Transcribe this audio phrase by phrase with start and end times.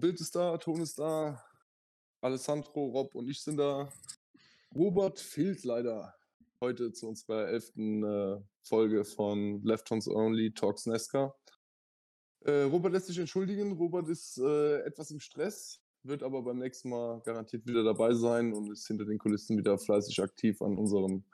[0.00, 1.44] Bild ist da, Ton ist da,
[2.22, 3.92] Alessandro, Rob und ich sind da.
[4.74, 6.14] Robert fehlt leider
[6.60, 11.34] heute zu unserer elften äh, Folge von Left Hands Only Talks Nesca.
[12.40, 13.72] Äh, Robert lässt sich entschuldigen.
[13.72, 18.54] Robert ist äh, etwas im Stress, wird aber beim nächsten Mal garantiert wieder dabei sein
[18.54, 21.24] und ist hinter den Kulissen wieder fleißig aktiv an unserem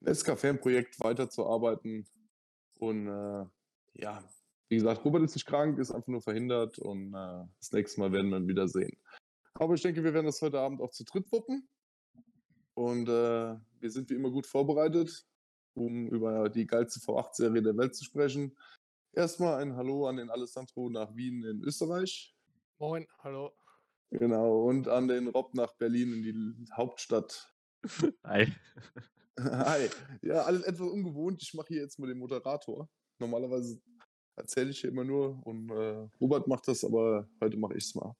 [0.00, 2.06] Nesca-Fan-Projekt weiterzuarbeiten.
[2.78, 3.44] Und äh,
[3.94, 4.24] ja,
[4.68, 8.12] wie gesagt, Robert ist nicht krank, ist einfach nur verhindert und äh, das nächste Mal
[8.12, 8.96] werden wir ihn wieder sehen.
[9.54, 11.68] Aber ich denke, wir werden das heute Abend auch zu dritt wuppen.
[12.74, 15.24] Und äh, wir sind wie immer gut vorbereitet,
[15.74, 18.56] um über die geilste V8-Serie der Welt zu sprechen.
[19.12, 22.34] Erstmal ein Hallo an den Alessandro nach Wien in Österreich.
[22.78, 23.52] Moin, hallo.
[24.10, 27.54] Genau, und an den Rob nach Berlin in die Hauptstadt.
[28.24, 28.52] Hi.
[29.38, 29.88] Hi.
[30.22, 31.42] Ja, alles etwas ungewohnt.
[31.42, 32.88] Ich mache hier jetzt mal den Moderator.
[33.18, 33.80] Normalerweise
[34.36, 37.94] erzähle ich hier immer nur und äh, Robert macht das, aber heute mache ich es
[37.94, 38.14] mal.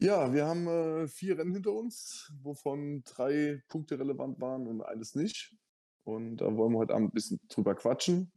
[0.00, 5.14] Ja, wir haben äh, vier Rennen hinter uns, wovon drei Punkte relevant waren und eines
[5.14, 5.56] nicht.
[6.04, 8.30] Und da wollen wir heute Abend ein bisschen drüber quatschen.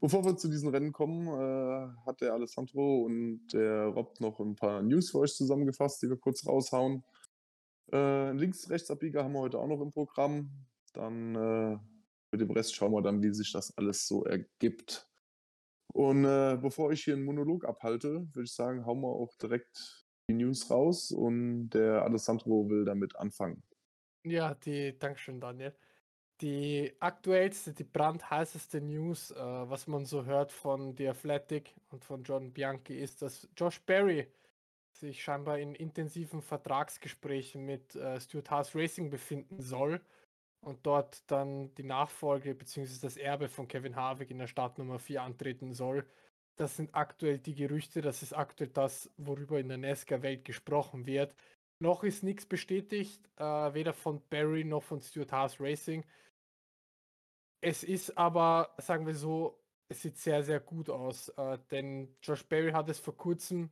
[0.00, 4.54] Bevor wir zu diesen Rennen kommen, äh, hat der Alessandro und der Rob noch ein
[4.54, 7.02] paar News für euch zusammengefasst, die wir kurz raushauen.
[7.90, 10.50] Äh, Links-Rechtsabbieger haben wir heute auch noch im Programm.
[10.92, 11.78] Dann äh,
[12.30, 15.07] mit dem Rest schauen wir dann, wie sich das alles so ergibt.
[15.98, 20.06] Und äh, bevor ich hier einen Monolog abhalte, würde ich sagen, hauen wir auch direkt
[20.30, 23.64] die News raus und der Alessandro will damit anfangen.
[24.22, 25.74] Ja, die, Dankeschön, Daniel.
[26.40, 32.22] Die aktuellste, die brandheißeste News, äh, was man so hört von The Athletic und von
[32.22, 34.28] John Bianchi, ist, dass Josh Berry
[34.92, 40.00] sich scheinbar in intensiven Vertragsgesprächen mit äh, Stuart House Racing befinden soll
[40.60, 43.00] und dort dann die Nachfolge bzw.
[43.00, 46.06] das Erbe von Kevin Harvick in der Startnummer 4 antreten soll.
[46.56, 51.34] Das sind aktuell die Gerüchte, das ist aktuell das, worüber in der NASCAR-Welt gesprochen wird.
[51.80, 56.04] Noch ist nichts bestätigt, äh, weder von Barry noch von Stuart Haas Racing.
[57.60, 62.44] Es ist aber, sagen wir so, es sieht sehr, sehr gut aus, äh, denn Josh
[62.44, 63.70] Barry hat es vor kurzem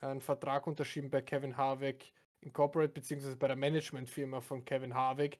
[0.00, 5.38] einen Vertrag unterschrieben bei Kevin Harvick Incorporate, beziehungsweise bei der Managementfirma von Kevin Harvick.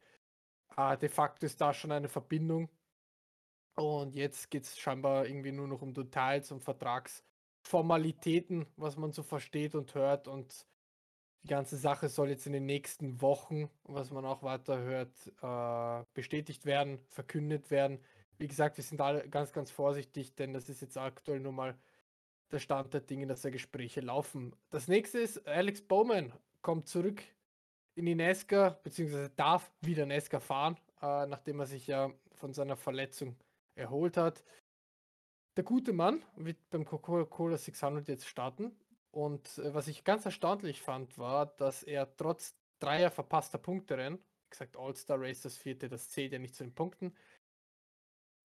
[0.76, 2.68] Äh, de facto ist da schon eine Verbindung
[3.76, 9.22] und jetzt geht es scheinbar irgendwie nur noch um Details und Vertragsformalitäten, was man so
[9.22, 10.28] versteht und hört.
[10.28, 10.66] Und
[11.42, 16.04] die ganze Sache soll jetzt in den nächsten Wochen, was man auch weiter hört, äh,
[16.14, 18.02] bestätigt werden, verkündet werden.
[18.38, 21.78] Wie gesagt, wir sind alle ganz, ganz vorsichtig, denn das ist jetzt aktuell nur mal
[22.50, 24.56] der Stand der Dinge, dass da Gespräche laufen.
[24.70, 26.32] Das nächste ist, Alex Bowman
[26.62, 27.22] kommt zurück
[27.96, 32.76] in die NASCAR, beziehungsweise darf wieder NASCAR fahren, äh, nachdem er sich ja von seiner
[32.76, 33.36] Verletzung
[33.74, 34.44] erholt hat.
[35.56, 38.78] Der gute Mann wird beim Coca-Cola 600 jetzt starten.
[39.10, 44.50] Und äh, was ich ganz erstaunlich fand, war, dass er trotz dreier verpasster Punkterennen, wie
[44.50, 47.14] gesagt, All-Star Race, das vierte, das zählt ja nicht zu den Punkten,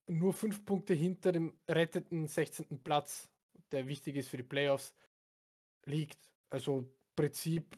[0.08, 2.82] nur fünf Punkte hinter dem retteten 16.
[2.84, 3.30] Platz,
[3.72, 4.96] der wichtig ist für die Playoffs,
[5.86, 6.32] liegt.
[6.50, 7.78] Also Prinzip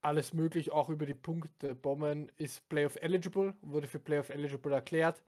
[0.00, 1.74] alles möglich, auch über die Punkte.
[1.74, 5.22] Bomben ist Playoff eligible, wurde für Playoff eligible erklärt.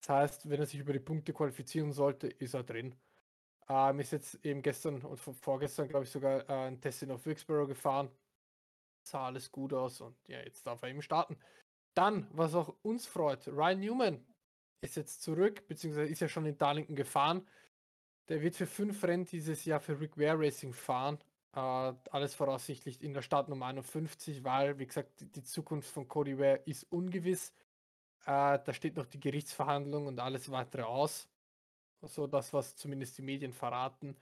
[0.00, 2.94] Das heißt, wenn er sich über die Punkte qualifizieren sollte, ist er drin.
[3.68, 7.66] Ähm, ist jetzt eben gestern und vorgestern, glaube ich, sogar äh, ein Testing auf Wilkesboro
[7.66, 8.10] gefahren.
[9.02, 11.38] Sah alles gut aus und ja, jetzt darf er eben starten.
[11.94, 14.26] Dann, was auch uns freut, Ryan Newman
[14.80, 17.46] ist jetzt zurück, beziehungsweise ist ja schon in Darlington gefahren.
[18.28, 21.18] Der wird für fünf Rennen dieses Jahr für Rick Ware Racing fahren.
[21.54, 26.60] Äh, alles voraussichtlich in der Startnummer 51, weil, wie gesagt, die Zukunft von Cody Ware
[26.64, 27.52] ist ungewiss.
[28.26, 31.28] Äh, da steht noch die Gerichtsverhandlung und alles weitere aus.
[32.02, 34.16] So das, was zumindest die Medien verraten.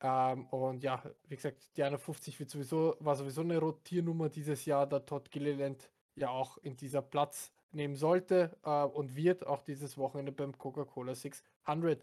[0.00, 4.86] Ähm, und ja, wie gesagt, die 51 wird sowieso, war sowieso eine Rotiernummer dieses Jahr,
[4.86, 9.98] da Todd Gilliland ja auch in dieser Platz nehmen sollte äh, und wird auch dieses
[9.98, 12.02] Wochenende beim Coca-Cola 600.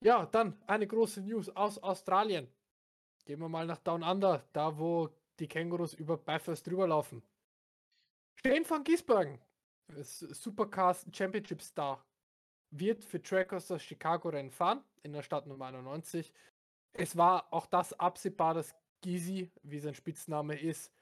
[0.00, 2.48] Ja, dann eine große News aus Australien.
[3.26, 7.22] Gehen wir mal nach Down Under, da wo die Kängurus über Bathurst drüber laufen.
[8.36, 9.38] Stehen von Giesbergen
[9.88, 12.04] Supercars Championship Star
[12.70, 16.32] wird für Trackers das Chicago-Rennen fahren, in der Stadt Nummer 91.
[16.92, 20.92] Es war auch das absehbar, dass Gizi, wie sein Spitzname ist,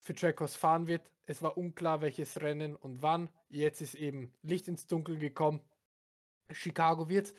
[0.00, 1.10] für Trackers fahren wird.
[1.26, 3.28] Es war unklar, welches Rennen und wann.
[3.48, 5.60] Jetzt ist eben Licht ins Dunkel gekommen.
[6.50, 7.34] Chicago wird.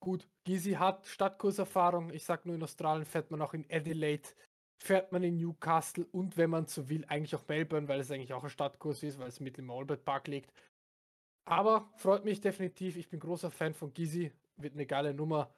[0.00, 2.10] Gut, Gizi hat Stadtkurserfahrung.
[2.10, 4.28] Ich sag nur, in Australien fährt man auch in Adelaide
[4.82, 8.32] fährt man in Newcastle und wenn man so will, eigentlich auch Melbourne, weil es eigentlich
[8.32, 10.50] auch ein Stadtkurs ist, weil es mitten im Albert Park liegt.
[11.44, 12.96] Aber freut mich definitiv.
[12.96, 14.32] Ich bin großer Fan von Gizi.
[14.56, 15.52] Wird eine geile Nummer.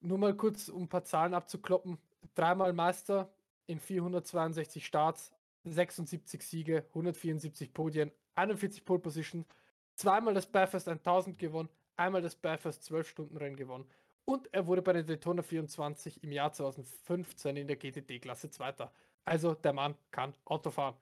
[0.00, 1.98] Nur mal kurz, um ein paar Zahlen abzukloppen.
[2.34, 3.32] Dreimal Meister
[3.66, 5.32] in 462 Starts,
[5.64, 9.46] 76 Siege, 174 Podien, 41 Pole Position,
[9.94, 13.86] zweimal das Bathurst 1000 gewonnen, einmal das Bathurst 12-Stunden-Rennen gewonnen
[14.24, 18.92] und er wurde bei den Daytona 24 im Jahr 2015 in der GTD-Klasse Zweiter.
[19.24, 20.96] Also der Mann kann Auto fahren.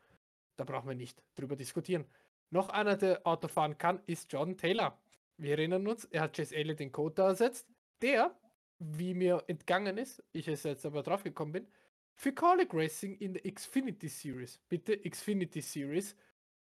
[0.57, 2.05] Da brauchen wir nicht drüber diskutieren.
[2.51, 4.99] Noch einer, der Auto fahren kann, ist Jordan Taylor.
[5.39, 7.67] Wir erinnern uns, er hat Chase Elliott den Code ersetzt,
[8.03, 8.37] der,
[8.79, 11.69] wie mir entgangen ist, ich es jetzt aber drauf gekommen bin,
[12.15, 16.15] für Colic Racing in der Xfinity Series, bitte Xfinity Series,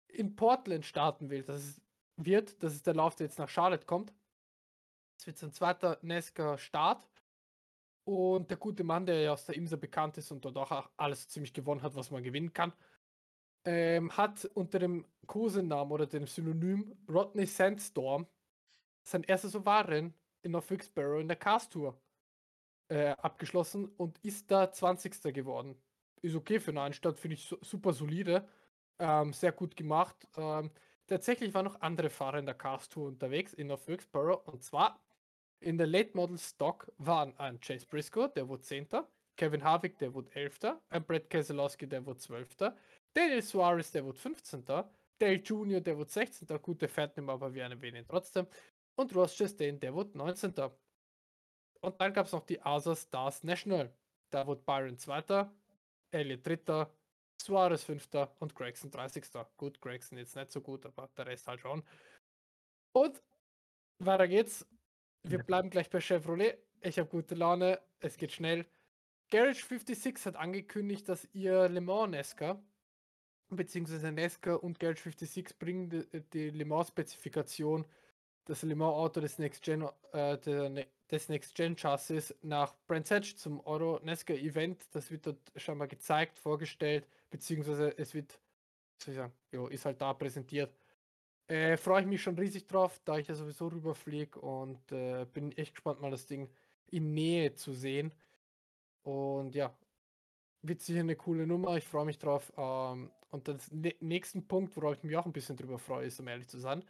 [0.07, 1.43] in Portland starten will.
[1.43, 1.81] Das ist,
[2.17, 4.13] wird, das ist der Lauf, der jetzt nach Charlotte kommt.
[5.17, 7.07] Es wird sein zweiter NASCAR-Start.
[8.03, 11.27] Und der gute Mann, der ja aus der IMSA bekannt ist und dort auch alles
[11.27, 12.71] ziemlich gewonnen hat, was man gewinnen kann,
[13.65, 18.25] ähm, hat unter dem Kosenamen oder dem Synonym Rodney Sandstorm
[19.03, 21.99] sein erstes Ovaren in North Wilkesboro in der Cars Tour
[22.89, 25.33] äh, abgeschlossen und ist da 20.
[25.33, 25.75] geworden.
[26.21, 28.47] Ist okay für eine Anstalt, finde ich su super solide.
[28.99, 30.27] Ähm, sehr gut gemacht.
[30.37, 30.71] Ähm,
[31.07, 34.99] tatsächlich waren noch andere Fahrer in der Cars Tour unterwegs in North Wilkesboro und zwar
[35.59, 38.87] in der Late Model Stock waren ein Chase Briscoe, der wurde 10.
[39.35, 40.59] Kevin Harvick, der wurde 11.
[40.89, 42.73] Ein Brett Keselowski, der wurde 12.
[43.13, 44.65] Daniel Suarez, der wurde 15.
[44.65, 46.47] Dale Jr., der wurde 16.
[46.61, 46.89] Gut, der
[47.29, 48.47] aber wir erwähnen ihn trotzdem.
[48.95, 50.53] Und Ross Chastain, der wurde 19.
[51.81, 53.93] Und dann gab es noch die ASA Stars National.
[54.29, 55.49] Da wurde Byron 2.,
[56.11, 56.87] Elliott 3.,
[57.41, 58.09] Suarez 5.
[58.39, 59.25] und Gregson 30.
[59.57, 61.83] Gut, Gregson jetzt nicht so gut, aber der Rest halt schon.
[62.93, 63.21] Und
[63.99, 64.65] weiter geht's.
[65.23, 66.57] Wir bleiben gleich bei Chevrolet.
[66.81, 67.81] Ich habe gute Laune.
[67.99, 68.65] Es geht schnell.
[69.29, 72.61] Garage 56 hat angekündigt, dass ihr Le Mans Nesca
[73.49, 77.85] beziehungsweise Nesca und Garage 56 bringen die, die Le Mans Spezifikation,
[78.45, 82.75] das Le Mans Auto des Next Gen, äh, der, ne, des Next Gen Chassis nach
[82.87, 84.83] Brands Hatch zum Euro Nesca Event.
[84.91, 88.39] Das wird dort schon mal gezeigt, vorgestellt, beziehungsweise es wird,
[89.01, 90.75] soll ich sagen, jo, ist halt da präsentiert.
[91.47, 95.51] Äh, Freue ich mich schon riesig drauf, da ich ja sowieso rüberfliege und äh, bin
[95.53, 96.49] echt gespannt, mal das Ding
[96.87, 98.13] in Nähe zu sehen.
[99.03, 99.73] Und ja,
[100.61, 102.51] wird sicher eine coole Nummer, ich freue mich drauf.
[102.57, 103.57] Ähm, und der
[103.99, 106.83] nächsten Punkt, worauf ich mich auch ein bisschen drüber freue, ist, um ehrlich zu sein,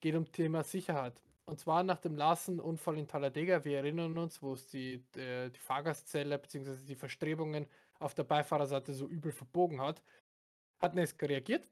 [0.00, 1.22] geht um Thema Sicherheit.
[1.44, 5.58] Und zwar nach dem Larsen-Unfall in Talladega, wir erinnern uns, wo es die, die, die
[5.58, 6.84] Fahrgastzelle bzw.
[6.86, 7.66] die Verstrebungen
[7.98, 10.02] auf der Beifahrerseite so übel verbogen hat,
[10.80, 11.68] hat Nesca reagiert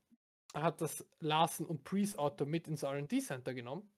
[0.62, 3.90] hat das Larsen und Priest Auto mit ins RD Center genommen,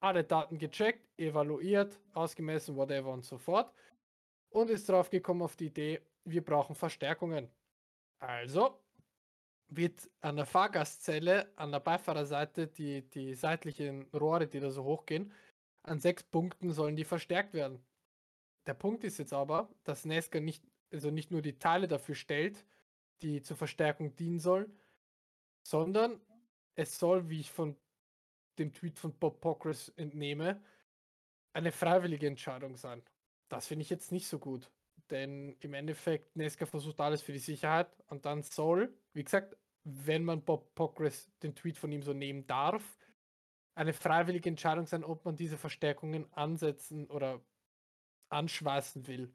[0.00, 3.72] alle Daten gecheckt, evaluiert, ausgemessen, whatever und so fort
[4.50, 7.48] und ist drauf gekommen auf die Idee, wir brauchen Verstärkungen.
[8.18, 8.78] Also
[9.68, 15.32] wird an der Fahrgastzelle, an der Beifahrerseite, die, die seitlichen Rohre, die da so hochgehen,
[15.82, 17.82] an sechs Punkten sollen die verstärkt werden.
[18.66, 20.62] Der Punkt ist jetzt aber, dass Nesca nicht,
[20.92, 22.64] also nicht nur die Teile dafür stellt,
[23.22, 24.70] die zur Verstärkung dienen sollen,
[25.62, 26.20] sondern
[26.74, 27.76] es soll, wie ich von
[28.58, 30.62] dem Tweet von Bob Pockrass entnehme,
[31.52, 33.02] eine freiwillige Entscheidung sein.
[33.48, 34.70] Das finde ich jetzt nicht so gut.
[35.10, 40.24] Denn im Endeffekt, Nesca versucht alles für die Sicherheit und dann soll, wie gesagt, wenn
[40.24, 42.82] man Bob Pockrass den Tweet von ihm so nehmen darf,
[43.74, 47.40] eine freiwillige Entscheidung sein, ob man diese Verstärkungen ansetzen oder
[48.28, 49.34] anschweißen will.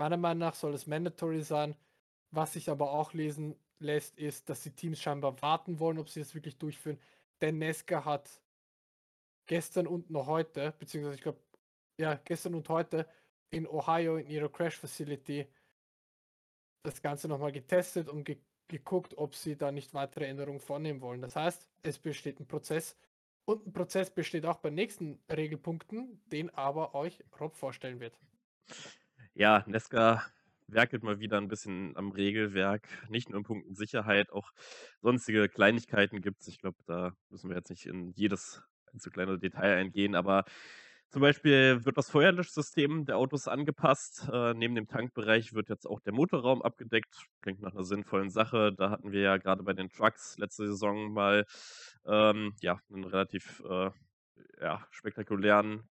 [0.00, 1.76] Meiner Meinung nach soll es mandatory sein.
[2.30, 6.20] Was ich aber auch lesen lässt, ist, dass die Teams scheinbar warten wollen, ob sie
[6.20, 6.98] das wirklich durchführen.
[7.42, 8.40] Denn Nesca hat
[9.44, 11.38] gestern und noch heute, beziehungsweise ich glaube,
[11.98, 13.06] ja, gestern und heute
[13.50, 15.46] in Ohio in ihrer Crash Facility
[16.82, 21.20] das Ganze nochmal getestet und ge geguckt, ob sie da nicht weitere Änderungen vornehmen wollen.
[21.20, 22.96] Das heißt, es besteht ein Prozess
[23.44, 28.16] und ein Prozess besteht auch bei nächsten Regelpunkten, den aber euch Rob vorstellen wird.
[29.34, 30.22] Ja, Nesca
[30.66, 34.50] werkelt mal wieder ein bisschen am Regelwerk, nicht nur in Punkten Sicherheit, auch
[35.00, 36.48] sonstige Kleinigkeiten gibt es.
[36.48, 38.62] Ich glaube, da müssen wir jetzt nicht in jedes
[38.98, 40.44] zu kleine Detail eingehen, aber
[41.10, 44.28] zum Beispiel wird das Feuerlöschsystem der Autos angepasst.
[44.32, 47.26] Äh, neben dem Tankbereich wird jetzt auch der Motorraum abgedeckt.
[47.42, 48.72] Klingt nach einer sinnvollen Sache.
[48.72, 51.46] Da hatten wir ja gerade bei den Trucks letzte Saison mal
[52.06, 53.90] ähm, ja, einen relativ äh,
[54.60, 55.88] ja, spektakulären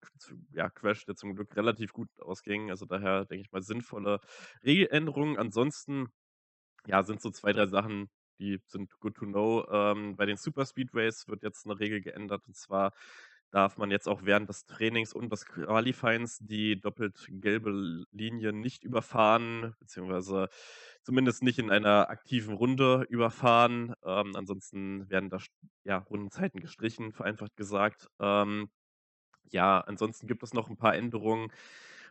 [0.51, 2.69] ja, Crash, der zum Glück relativ gut ausging.
[2.69, 4.19] Also daher denke ich mal sinnvolle
[4.63, 5.37] Regeländerungen.
[5.37, 6.11] Ansonsten
[6.85, 9.67] ja, sind so zwei, drei Sachen, die sind good to know.
[9.69, 12.93] Ähm, bei den Super Speedways wird jetzt eine Regel geändert und zwar
[13.51, 18.83] darf man jetzt auch während des Trainings und des Qualifyings die doppelt gelbe Linie nicht
[18.83, 20.49] überfahren, beziehungsweise
[21.03, 23.93] zumindest nicht in einer aktiven Runde überfahren.
[24.05, 25.39] Ähm, ansonsten werden da
[25.83, 28.07] ja, Rundenzeiten gestrichen, vereinfacht gesagt.
[28.19, 28.69] Ähm,
[29.51, 31.51] ja, ansonsten gibt es noch ein paar Änderungen,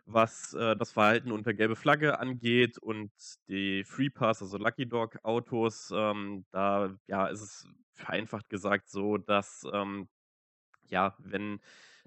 [0.07, 3.12] was äh, das Verhalten unter gelbe Flagge angeht und
[3.49, 5.92] die Free Pass, also Lucky Dog Autos.
[5.95, 10.09] Ähm, da ja, ist es vereinfacht gesagt so, dass ähm,
[10.90, 11.61] ja, wenn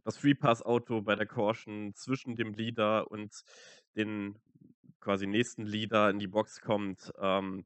[0.03, 3.43] das Free Pass Auto bei der Caution zwischen dem Leader und
[3.95, 4.35] den
[4.99, 7.65] quasi nächsten Leader in die Box kommt, ähm,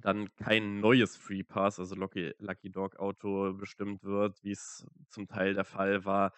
[0.00, 5.28] dann kein neues Free Pass, also Lucky, Lucky Dog Auto bestimmt wird, wie es zum
[5.28, 6.32] Teil der Fall war.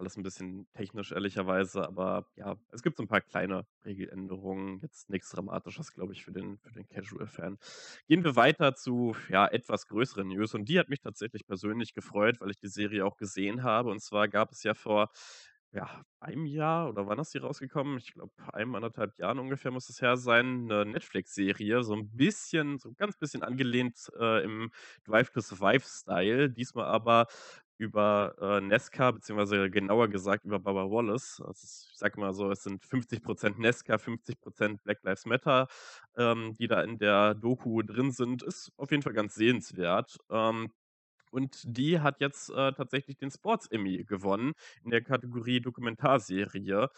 [0.00, 4.80] Alles ein bisschen technisch, ehrlicherweise, aber ja, es gibt so ein paar kleine Regeländerungen.
[4.80, 7.58] Jetzt nichts Dramatisches, glaube ich, für den, für den Casual-Fan.
[8.08, 12.40] Gehen wir weiter zu ja, etwas größeren News und die hat mich tatsächlich persönlich gefreut,
[12.40, 13.90] weil ich die Serie auch gesehen habe.
[13.90, 15.10] Und zwar gab es ja vor
[15.72, 17.98] ja, einem Jahr oder wann ist die rausgekommen?
[17.98, 22.78] Ich glaube, einem, anderthalb Jahren ungefähr muss es her sein, eine Netflix-Serie, so ein bisschen,
[22.78, 24.72] so ganz bisschen angelehnt, äh, im
[25.04, 27.26] Drive to Survive-Style, diesmal aber
[27.80, 31.40] über, äh, Nesca, beziehungsweise genauer gesagt über Baba Wallace.
[31.44, 35.68] Also, ich sage mal so, es sind 50% Nesca, 50% Black Lives Matter,
[36.16, 38.42] ähm, die da in der Doku drin sind.
[38.42, 40.18] Ist auf jeden Fall ganz sehenswert.
[40.30, 40.70] Ähm
[41.32, 44.52] und die hat jetzt äh, tatsächlich den Sports Emmy gewonnen
[44.84, 46.90] in der Kategorie Dokumentarserie.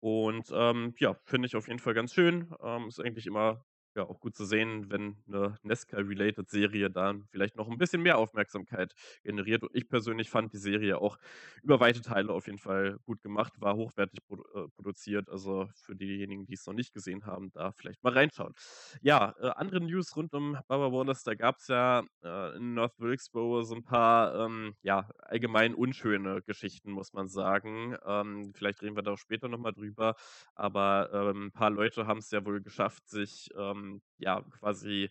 [0.00, 2.54] Und ähm, ja, finde ich auf jeden Fall ganz schön.
[2.62, 3.64] Ähm, ist eigentlich immer
[4.00, 8.18] ja, auch gut zu sehen, wenn eine Nesca-related Serie dann vielleicht noch ein bisschen mehr
[8.18, 9.62] Aufmerksamkeit generiert.
[9.62, 11.18] Und ich persönlich fand die Serie auch
[11.62, 15.28] über weite Teile auf jeden Fall gut gemacht, war hochwertig produ äh, produziert.
[15.28, 18.54] Also für diejenigen, die es noch nicht gesehen haben, da vielleicht mal reinschauen.
[19.02, 22.98] Ja, äh, andere News rund um Baba Wallace, da gab es ja äh, in North
[22.98, 27.96] Wilkesboro so ein paar ähm, ja, allgemein unschöne Geschichten, muss man sagen.
[28.06, 30.14] Ähm, vielleicht reden wir da auch später nochmal drüber.
[30.54, 35.10] Aber ähm, ein paar Leute haben es ja wohl geschafft, sich ähm, ähm, ja, quasi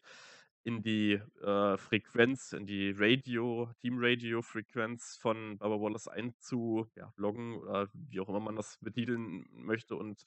[0.64, 8.30] in die äh, Frequenz, in die Radio, Team-Radio-Frequenz von Baba Wallace einzuloggen oder wie auch
[8.30, 10.24] immer man das betiteln möchte und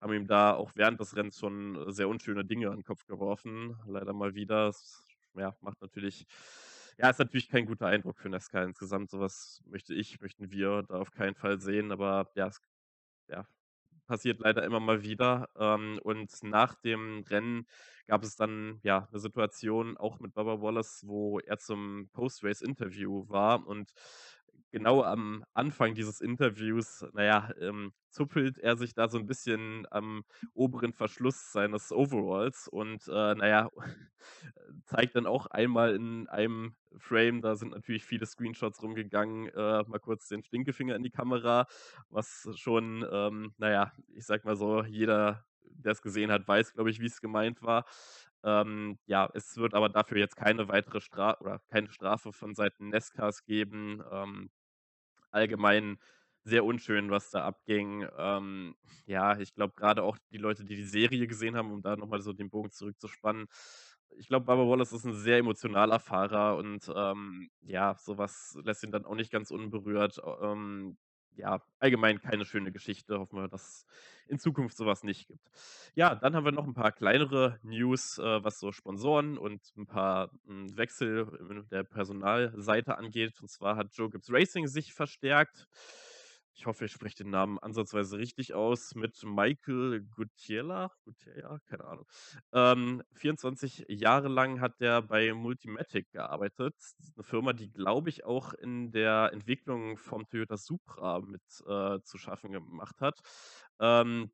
[0.00, 3.76] haben ihm da auch während des Rennens schon sehr unschöne Dinge an den Kopf geworfen.
[3.86, 4.66] Leider mal wieder.
[4.66, 5.02] Das,
[5.34, 6.26] ja, macht natürlich,
[6.98, 9.10] ja, ist natürlich kein guter Eindruck für Nesca insgesamt.
[9.10, 12.60] Sowas möchte ich, möchten wir da auf keinen Fall sehen, aber ja, es,
[13.28, 13.46] ja,
[14.10, 15.48] passiert leider immer mal wieder.
[15.56, 17.66] Ähm, und nach dem Rennen
[18.08, 23.64] gab es dann ja eine Situation auch mit Baba Wallace, wo er zum Post-Race-Interview war
[23.64, 23.92] und
[24.70, 30.24] genau am Anfang dieses Interviews, naja, ähm, zuppelt er sich da so ein bisschen am
[30.54, 33.70] oberen Verschluss seines Overalls und, äh, na
[34.84, 39.98] zeigt dann auch einmal in einem Frame, da sind natürlich viele Screenshots rumgegangen, äh, mal
[40.00, 41.66] kurz den Stinkefinger in die Kamera,
[42.08, 46.90] was schon, ähm, na ich sag mal so, jeder, der es gesehen hat, weiß, glaube
[46.90, 47.84] ich, wie es gemeint war.
[48.42, 52.88] Ähm, ja, es wird aber dafür jetzt keine weitere Strafe oder keine Strafe von Seiten
[52.88, 54.02] Nescas geben.
[54.10, 54.50] Ähm,
[55.32, 55.98] allgemein
[56.44, 58.06] sehr unschön, was da abging.
[58.18, 58.74] Ähm,
[59.06, 62.20] ja, ich glaube gerade auch die Leute, die die Serie gesehen haben, um da nochmal
[62.22, 63.46] so den Bogen zurückzuspannen.
[64.18, 68.90] Ich glaube, Barbara Wallace ist ein sehr emotionaler Fahrer und ähm, ja, sowas lässt ihn
[68.92, 70.20] dann auch nicht ganz unberührt.
[70.42, 70.96] Ähm,
[71.36, 73.18] ja, allgemein keine schöne Geschichte.
[73.18, 73.86] Hoffen wir, dass
[74.26, 75.50] in Zukunft sowas nicht gibt.
[75.94, 79.86] Ja, dann haben wir noch ein paar kleinere News, äh, was so Sponsoren und ein
[79.86, 83.40] paar hm, Wechsel in der Personalseite angeht.
[83.40, 85.66] Und zwar hat Joe Gibbs Racing sich verstärkt
[86.60, 92.06] ich hoffe, ich spreche den Namen ansatzweise richtig aus, mit Michael Gutierla, Gutierla, keine Ahnung.
[92.52, 96.74] Ähm, 24 Jahre lang hat der bei Multimatic gearbeitet.
[97.16, 102.18] Eine Firma, die, glaube ich, auch in der Entwicklung vom Toyota Supra mit äh, zu
[102.18, 103.20] schaffen gemacht hat.
[103.80, 104.30] Ähm,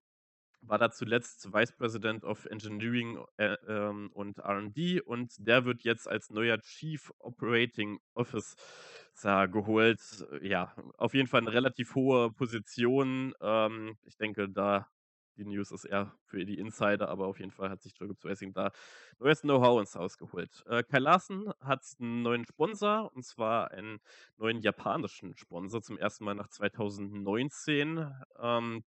[0.68, 6.08] war da zuletzt Vice President of Engineering äh, ähm, und RD und der wird jetzt
[6.08, 10.00] als neuer Chief Operating Officer geholt.
[10.42, 13.34] Ja, auf jeden Fall eine relativ hohe Position.
[13.40, 14.88] Ähm, ich denke, da
[15.36, 18.52] die News ist eher für die Insider, aber auf jeden Fall hat sich Jacob Racing
[18.52, 18.72] da
[19.18, 20.64] neues Know-how ins Haus geholt.
[20.66, 24.00] Äh, Kai Larsen hat einen neuen Sponsor und zwar einen
[24.36, 28.10] neuen japanischen Sponsor zum ersten Mal nach 2019.
[28.38, 28.84] Ähm,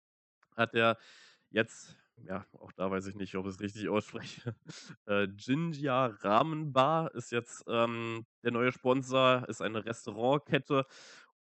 [0.57, 0.99] hat er
[1.55, 1.97] Jetzt,
[2.27, 4.57] ja, auch da weiß ich nicht, ob ich es richtig ausspreche.
[5.07, 10.85] Äh, Jinja Ramen Bar ist jetzt ähm, der neue Sponsor, ist eine Restaurantkette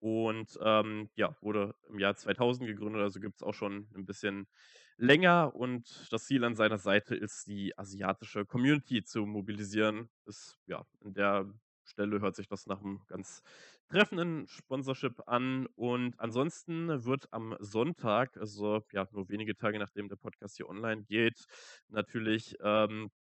[0.01, 4.49] und ähm, ja, wurde im Jahr 2000 gegründet, also gibt es auch schon ein bisschen
[4.97, 5.55] länger.
[5.55, 10.09] Und das Ziel an seiner Seite ist, die asiatische Community zu mobilisieren.
[10.27, 11.53] Ist ja in der
[11.91, 13.43] Stelle hört sich das nach einem ganz
[13.89, 15.67] treffenden Sponsorship an.
[15.75, 21.03] Und ansonsten wird am Sonntag, also ja, nur wenige Tage nachdem der Podcast hier online
[21.03, 21.45] geht,
[21.89, 23.11] natürlich ähm,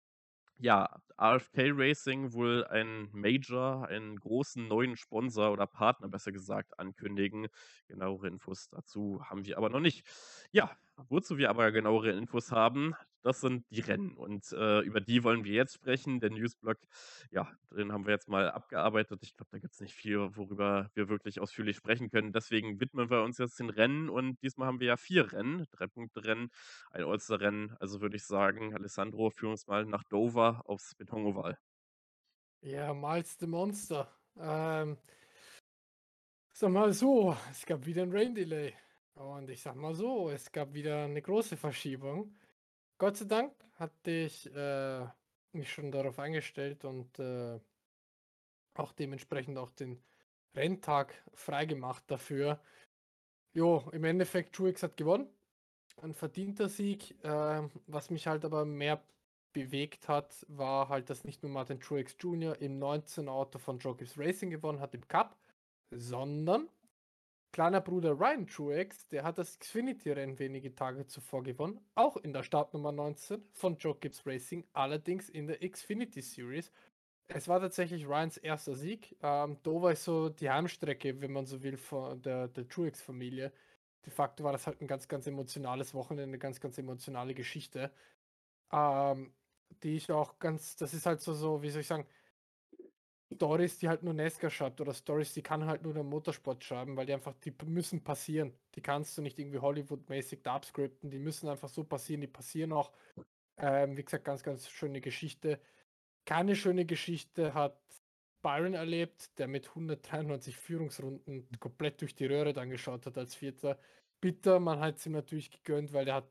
[0.61, 7.49] ja, AFK Racing wohl ein Major, einen großen neuen Sponsor oder Partner besser gesagt ankündigen.
[7.89, 10.07] Genauere Infos dazu haben wir aber noch nicht.
[10.53, 10.71] Ja,
[11.09, 15.45] wozu wir aber genauere Infos haben, das sind die Rennen und äh, über die wollen
[15.45, 16.21] wir jetzt sprechen.
[16.21, 16.79] Der Newsblock,
[17.31, 19.21] ja, den haben wir jetzt mal abgearbeitet.
[19.23, 22.33] Ich glaube, da gibt es nicht viel, worüber wir wirklich ausführlich sprechen können.
[22.33, 25.87] Deswegen widmen wir uns jetzt den Rennen und diesmal haben wir ja vier Rennen, drei
[25.87, 26.51] Punkte Rennen,
[26.91, 27.77] ein All-Star-Rennen.
[27.79, 31.59] Also würde ich sagen, Alessandro, führ uns mal nach Dover aufs Betonoval.
[32.63, 34.15] Ja, Miles the Monster.
[34.39, 34.99] Ähm,
[36.53, 38.75] sag mal so, es gab wieder ein Rain Delay.
[39.15, 42.35] Und ich sag mal so, es gab wieder eine große Verschiebung.
[43.01, 45.07] Gott sei Dank hatte ich äh,
[45.53, 47.59] mich schon darauf eingestellt und äh,
[48.75, 50.03] auch dementsprechend auch den
[50.55, 52.61] Renntag freigemacht dafür.
[53.55, 55.31] Jo, im Endeffekt Truex hat gewonnen.
[56.03, 57.17] Ein verdienter Sieg.
[57.25, 59.03] Äh, was mich halt aber mehr
[59.55, 62.61] bewegt hat, war halt, dass nicht nur Martin Truex Jr.
[62.61, 65.39] im 19 Auto von Gibbs Racing gewonnen hat im Cup,
[65.91, 66.69] sondern
[67.53, 72.45] Kleiner Bruder Ryan Truex, der hat das Xfinity-Rennen wenige Tage zuvor gewonnen, auch in der
[72.45, 76.71] Startnummer 19 von Joe Gibbs Racing, allerdings in der Xfinity Series.
[77.27, 79.17] Es war tatsächlich Ryans erster Sieg.
[79.23, 83.53] Ähm, Dover ist so die Heimstrecke, wenn man so will, von der, der Truex-Familie.
[84.05, 87.93] De facto war das halt ein ganz, ganz emotionales Wochenende, eine ganz, ganz emotionale Geschichte.
[88.73, 89.33] Ähm,
[89.83, 92.07] die ich auch ganz, das ist halt so, so, wie soll ich sagen,
[93.35, 96.97] Stories, die halt nur Nesca schreibt oder Stories, die kann halt nur der Motorsport schreiben,
[96.97, 98.53] weil die einfach, die müssen passieren.
[98.75, 100.61] Die kannst du nicht irgendwie Hollywood-mäßig da
[101.03, 102.91] die müssen einfach so passieren, die passieren auch.
[103.57, 105.61] Ähm, wie gesagt, ganz, ganz schöne Geschichte.
[106.25, 107.79] Keine schöne Geschichte hat
[108.43, 113.79] Byron erlebt, der mit 193 Führungsrunden komplett durch die Röhre dann geschaut hat als Vierter.
[114.21, 116.31] Bitter, man hat es ihm natürlich gegönnt, weil der hat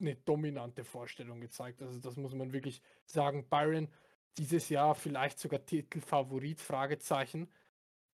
[0.00, 1.82] eine dominante Vorstellung gezeigt.
[1.82, 3.46] Also das muss man wirklich sagen.
[3.48, 3.88] Byron
[4.38, 7.48] dieses Jahr vielleicht sogar Titelfavorit, Fragezeichen,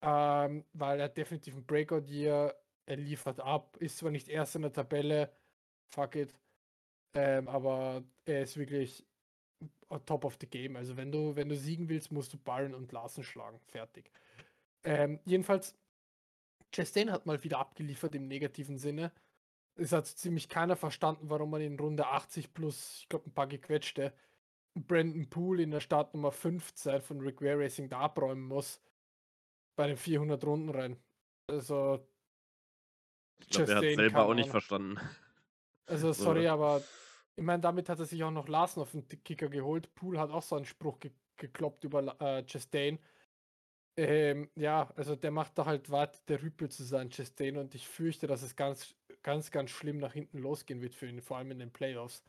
[0.02, 2.54] ähm, weil er definitiv ein Breakout-Year,
[2.87, 5.32] er liefert ab, ist zwar nicht erst in der Tabelle,
[5.88, 6.35] fuck it,
[7.14, 9.04] ähm, aber er ist wirklich
[10.04, 10.76] top of the game.
[10.76, 13.61] Also wenn du, wenn du siegen willst, musst du Byron und Larsen schlagen.
[13.66, 14.11] Fertig.
[14.85, 15.74] Ähm, jedenfalls,
[16.72, 19.12] Chastain hat mal wieder abgeliefert im negativen Sinne.
[19.76, 23.46] Es hat ziemlich keiner verstanden, warum man in Runde 80 plus, ich glaube, ein paar
[23.46, 24.12] gequetschte
[24.85, 28.81] Brandon Poole in der Startnummer 15 von Rick Ware Racing da abräumen muss
[29.77, 30.97] bei den 400 Runden rein.
[31.49, 32.07] Also
[33.39, 34.99] ich glaube, er hat selber auch nicht verstanden.
[35.87, 36.51] Also sorry, so.
[36.51, 36.83] aber
[37.37, 39.95] ich meine, damit hat er sich auch noch Larsen auf den Kicker geholt.
[39.95, 42.99] Poole hat auch so einen Spruch ge gekloppt über äh, Chastain.
[43.99, 47.87] Ähm, ja, also der macht da halt weit der Rüpel zu sein, Chastain, und ich
[47.87, 51.51] fürchte, dass es ganz, ganz, ganz schlimm nach hinten losgehen wird für ihn, vor allem
[51.51, 52.25] in den Playoffs.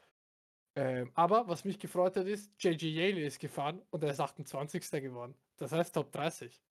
[0.78, 4.92] Ähm, aber was mich gefreut hat, ist, JJ Yale ist gefahren und er ist 28.
[5.02, 5.34] geworden.
[5.58, 6.62] Das heißt Top 30.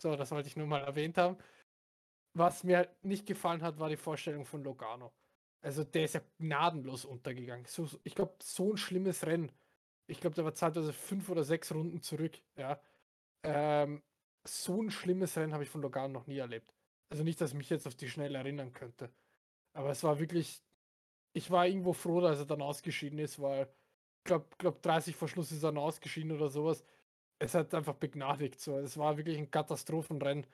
[0.00, 1.36] So, das wollte ich nur mal erwähnt haben.
[2.34, 5.12] Was mir nicht gefallen hat, war die Vorstellung von Logano.
[5.60, 7.66] Also der ist ja gnadenlos untergegangen.
[7.66, 9.50] So, ich glaube, so ein schlimmes Rennen.
[10.06, 12.38] Ich glaube, der war zeitweise fünf oder sechs Runden zurück.
[12.56, 12.80] Ja.
[13.42, 14.02] Ähm,
[14.44, 16.72] so ein schlimmes Rennen habe ich von Logano noch nie erlebt.
[17.10, 19.12] Also nicht, dass ich mich jetzt auf die schnell erinnern könnte.
[19.72, 20.62] Aber es war wirklich
[21.32, 23.64] ich war irgendwo froh, dass er dann ausgeschieden ist, weil
[24.18, 26.84] ich glaube, glaub 30 vor Schluss ist er dann ausgeschieden oder sowas.
[27.38, 28.60] Es hat einfach begnadigt.
[28.60, 28.78] So.
[28.78, 30.46] Es war wirklich ein Katastrophenrennen.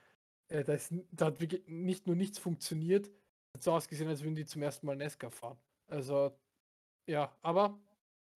[0.48, 3.10] Äh, da, ist, da hat wirklich nicht nur nichts funktioniert,
[3.54, 5.58] hat so ausgesehen, als würden die zum ersten Mal Nesca fahren.
[5.88, 6.32] Also,
[7.06, 7.78] ja, aber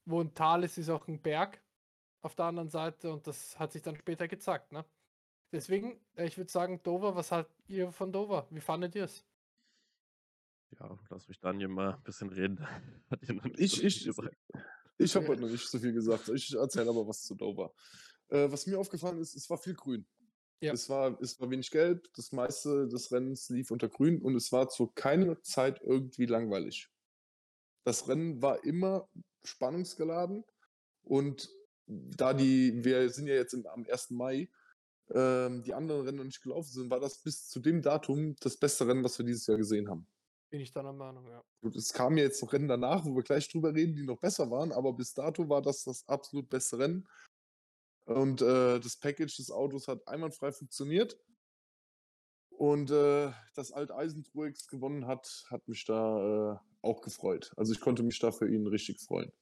[0.05, 1.63] wo ein Tal ist, ist auch ein Berg
[2.23, 4.73] auf der anderen Seite und das hat sich dann später gezeigt.
[4.73, 4.85] Ne?
[5.53, 8.47] Deswegen, äh, ich würde sagen, Dover, was habt ihr von Dover?
[8.51, 9.25] Wie fandet ihr es?
[10.79, 12.61] Ja, lass mich Daniel mal ein bisschen reden.
[13.11, 13.21] Hat
[13.59, 16.29] ich, ich, ich habe heute noch nicht so viel gesagt.
[16.31, 17.75] Ich erzähle aber was zu Dover.
[18.29, 20.07] Äh, was mir aufgefallen ist, es war viel grün.
[20.61, 20.73] Ja.
[20.73, 24.53] Es, war, es war wenig gelb, das meiste des Rennens lief unter grün und es
[24.53, 26.89] war zu keiner Zeit irgendwie langweilig.
[27.85, 29.09] Das Rennen war immer
[29.43, 30.45] spannungsgeladen
[31.03, 31.51] und
[31.87, 34.11] da die, wir sind ja jetzt im, am 1.
[34.11, 34.49] Mai,
[35.11, 38.57] ähm, die anderen Rennen noch nicht gelaufen sind, war das bis zu dem Datum das
[38.57, 40.07] beste Rennen, was wir dieses Jahr gesehen haben.
[40.53, 41.43] Bin ich deiner Meinung, ja.
[41.63, 44.19] Gut, es kamen ja jetzt noch Rennen danach, wo wir gleich drüber reden, die noch
[44.19, 47.09] besser waren, aber bis dato war das das absolut beste Rennen.
[48.05, 51.19] Und äh, das Package des Autos hat einwandfrei funktioniert.
[52.51, 57.51] Und äh, dass Alteisen Truex gewonnen hat, hat mich da äh, auch gefreut.
[57.57, 59.33] Also ich konnte mich da für ihn richtig freuen.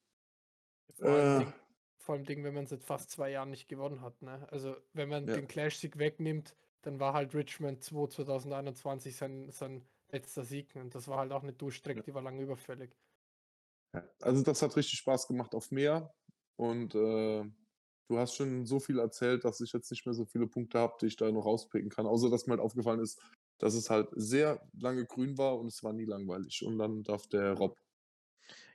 [0.95, 1.55] Vor allem, äh, Ding,
[1.99, 4.23] vor allem Ding, wenn man seit fast zwei Jahren nicht gewonnen hat.
[4.23, 4.47] Ne?
[4.53, 5.35] Also wenn man ja.
[5.35, 10.75] den Clash-Sieg wegnimmt, dann war halt Richmond 2 2021 sein, sein letzter Sieg.
[10.77, 12.97] Und das war halt auch eine Durchstrecke, die war lange überfällig.
[14.21, 16.15] Also das hat richtig Spaß gemacht auf Meer.
[16.57, 17.45] Und äh,
[18.09, 20.97] du hast schon so viel erzählt, dass ich jetzt nicht mehr so viele Punkte habe,
[21.01, 22.07] die ich da noch rauspicken kann.
[22.07, 23.21] Außer, dass mir halt aufgefallen ist,
[23.59, 26.65] dass es halt sehr lange grün war und es war nie langweilig.
[26.65, 27.79] Und dann darf der Rob.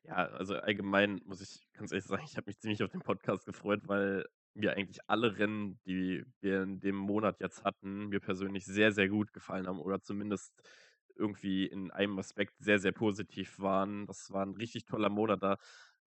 [0.04, 3.46] Ja, also allgemein muss ich ganz ehrlich sagen, ich habe mich ziemlich auf den Podcast
[3.46, 8.66] gefreut, weil mir eigentlich alle Rennen, die wir in dem Monat jetzt hatten, mir persönlich
[8.66, 10.54] sehr, sehr gut gefallen haben oder zumindest
[11.18, 14.06] irgendwie in einem Aspekt sehr, sehr positiv waren.
[14.08, 15.42] Das war ein richtig toller Monat.
[15.44, 15.58] Da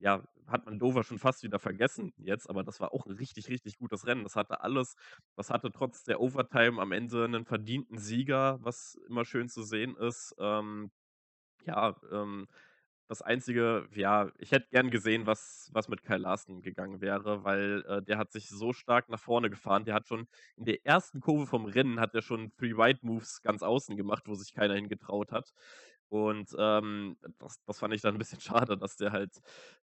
[0.01, 3.49] ja, hat man Dover schon fast wieder vergessen jetzt, aber das war auch ein richtig,
[3.49, 4.23] richtig gutes Rennen.
[4.23, 4.95] Das hatte alles,
[5.37, 9.97] das hatte trotz der Overtime am Ende einen verdienten Sieger, was immer schön zu sehen
[9.97, 10.35] ist.
[10.39, 10.91] Ähm,
[11.67, 12.49] ja, ähm,
[13.09, 17.83] das Einzige, ja, ich hätte gern gesehen, was, was mit Kyle Larson gegangen wäre, weil
[17.89, 19.85] äh, der hat sich so stark nach vorne gefahren.
[19.85, 23.41] Der hat schon in der ersten Kurve vom Rennen hat er schon Three White Moves
[23.43, 25.53] ganz außen gemacht, wo sich keiner hingetraut hat.
[26.11, 29.33] Und ähm, das, das fand ich dann ein bisschen schade, dass der halt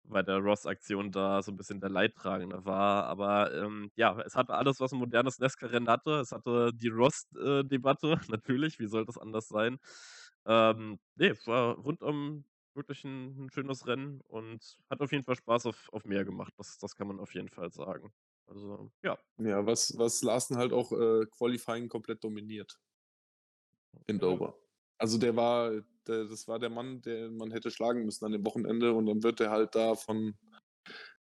[0.03, 3.05] bei der Ross-Aktion da so ein bisschen der Leidtragende war.
[3.05, 6.19] Aber ähm, ja, es hatte alles, was ein modernes Nesca-Rennen hatte.
[6.19, 9.79] Es hatte die Rost-Debatte, natürlich, wie soll das anders sein?
[10.45, 15.65] Ähm, nee, war rundum wirklich ein, ein schönes Rennen und hat auf jeden Fall Spaß
[15.67, 16.53] auf, auf mehr gemacht.
[16.57, 18.13] Das, das kann man auf jeden Fall sagen.
[18.47, 19.17] Also, ja.
[19.37, 22.79] Ja, was, was Larsen halt auch äh, Qualifying komplett dominiert.
[24.07, 24.57] In Dover.
[24.97, 25.71] Also der war,
[26.07, 29.23] der, das war der Mann, der man hätte schlagen müssen an dem Wochenende und dann
[29.23, 30.37] wird er halt da von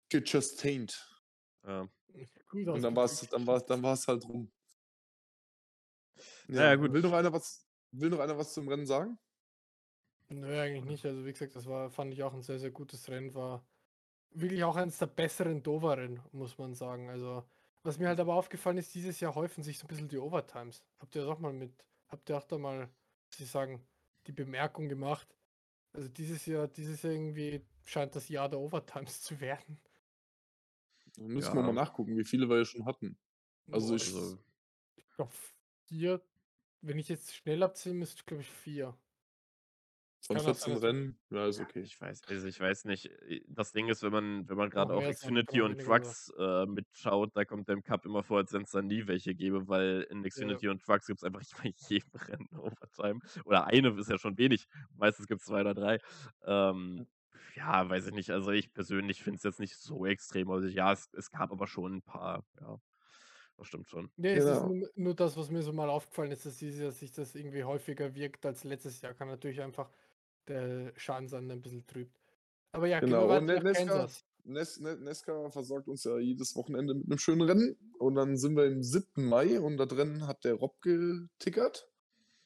[0.09, 1.09] gechustained.
[1.67, 1.89] Ja.
[2.53, 4.51] Und dann war es dann war's, dann war's halt rum.
[6.49, 6.93] Ja, ja, gut.
[6.93, 9.19] Will noch einer was, will noch einer was zum Rennen sagen?
[10.31, 11.05] Nö, eigentlich nicht.
[11.05, 13.35] Also wie gesagt, das war, fand ich auch ein sehr, sehr gutes Rennen.
[13.35, 13.65] War
[14.31, 17.11] wirklich auch eines der besseren Dover-Rennen, muss man sagen.
[17.11, 17.45] Also,
[17.83, 20.85] was mir halt aber aufgefallen ist, dieses Jahr häufen sich so ein bisschen die Overtimes.
[21.01, 21.73] Habt ihr das auch mal mit,
[22.09, 22.89] habt ihr auch da mal,
[23.31, 23.85] Sie sagen,
[24.27, 25.35] die Bemerkung gemacht?
[25.93, 29.81] Also dieses Jahr, dieses Jahr irgendwie scheint das Jahr der Overtimes zu werden.
[31.17, 31.55] Da müssen ja.
[31.55, 33.19] wir mal nachgucken, wie viele wir ja schon hatten.
[33.71, 34.39] Also, ich, also,
[34.95, 35.33] ich glaube
[35.87, 36.23] vier,
[36.83, 38.97] wenn ich jetzt schnell abzähle, müsste ich glaube ich vier.
[40.27, 41.19] Von 14 Rennen?
[41.31, 41.81] Ja, ist okay.
[41.81, 43.07] Ich weiß, also ich weiß nicht.
[43.07, 47.35] Äh, das Ding ist, wenn man, wenn man gerade auch Xfinity und Trucks äh, mitschaut,
[47.35, 50.07] da kommt der im Cup immer vor, als wenn es da nie welche gäbe, weil
[50.11, 50.73] in Xfinity ja.
[50.73, 53.21] und Trucks gibt es einfach nicht bei jedem Rennen Overtime.
[53.45, 54.67] Oder eine ist ja schon wenig.
[54.97, 55.99] Meistens gibt es zwei oder drei.
[56.45, 57.07] Ähm,
[57.57, 58.31] ja, weiß ich nicht.
[58.31, 60.51] Also ich persönlich finde es jetzt nicht so extrem.
[60.51, 62.79] Also ja, es, es gab aber schon ein paar, ja.
[63.57, 64.11] Das stimmt schon.
[64.17, 64.51] Nee, genau.
[64.51, 67.13] es ist nur, nur, das, was mir so mal aufgefallen ist, dass dieses Jahr sich
[67.13, 69.13] das irgendwie häufiger wirkt als letztes Jahr.
[69.13, 69.91] Kann natürlich einfach
[70.49, 72.15] der Schadensander ein bisschen trübt.
[72.73, 73.37] Aber ja, genau.
[73.37, 74.09] Und Nesca,
[74.45, 77.77] Nes, Nesca versorgt uns ja jedes Wochenende mit einem schönen Rennen.
[77.99, 79.25] Und dann sind wir im 7.
[79.25, 81.89] Mai und da drin hat der Rob getickert.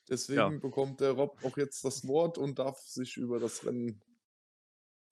[0.09, 0.49] Deswegen ja.
[0.49, 4.03] bekommt der Rob auch jetzt das Wort und darf sich über das Rennen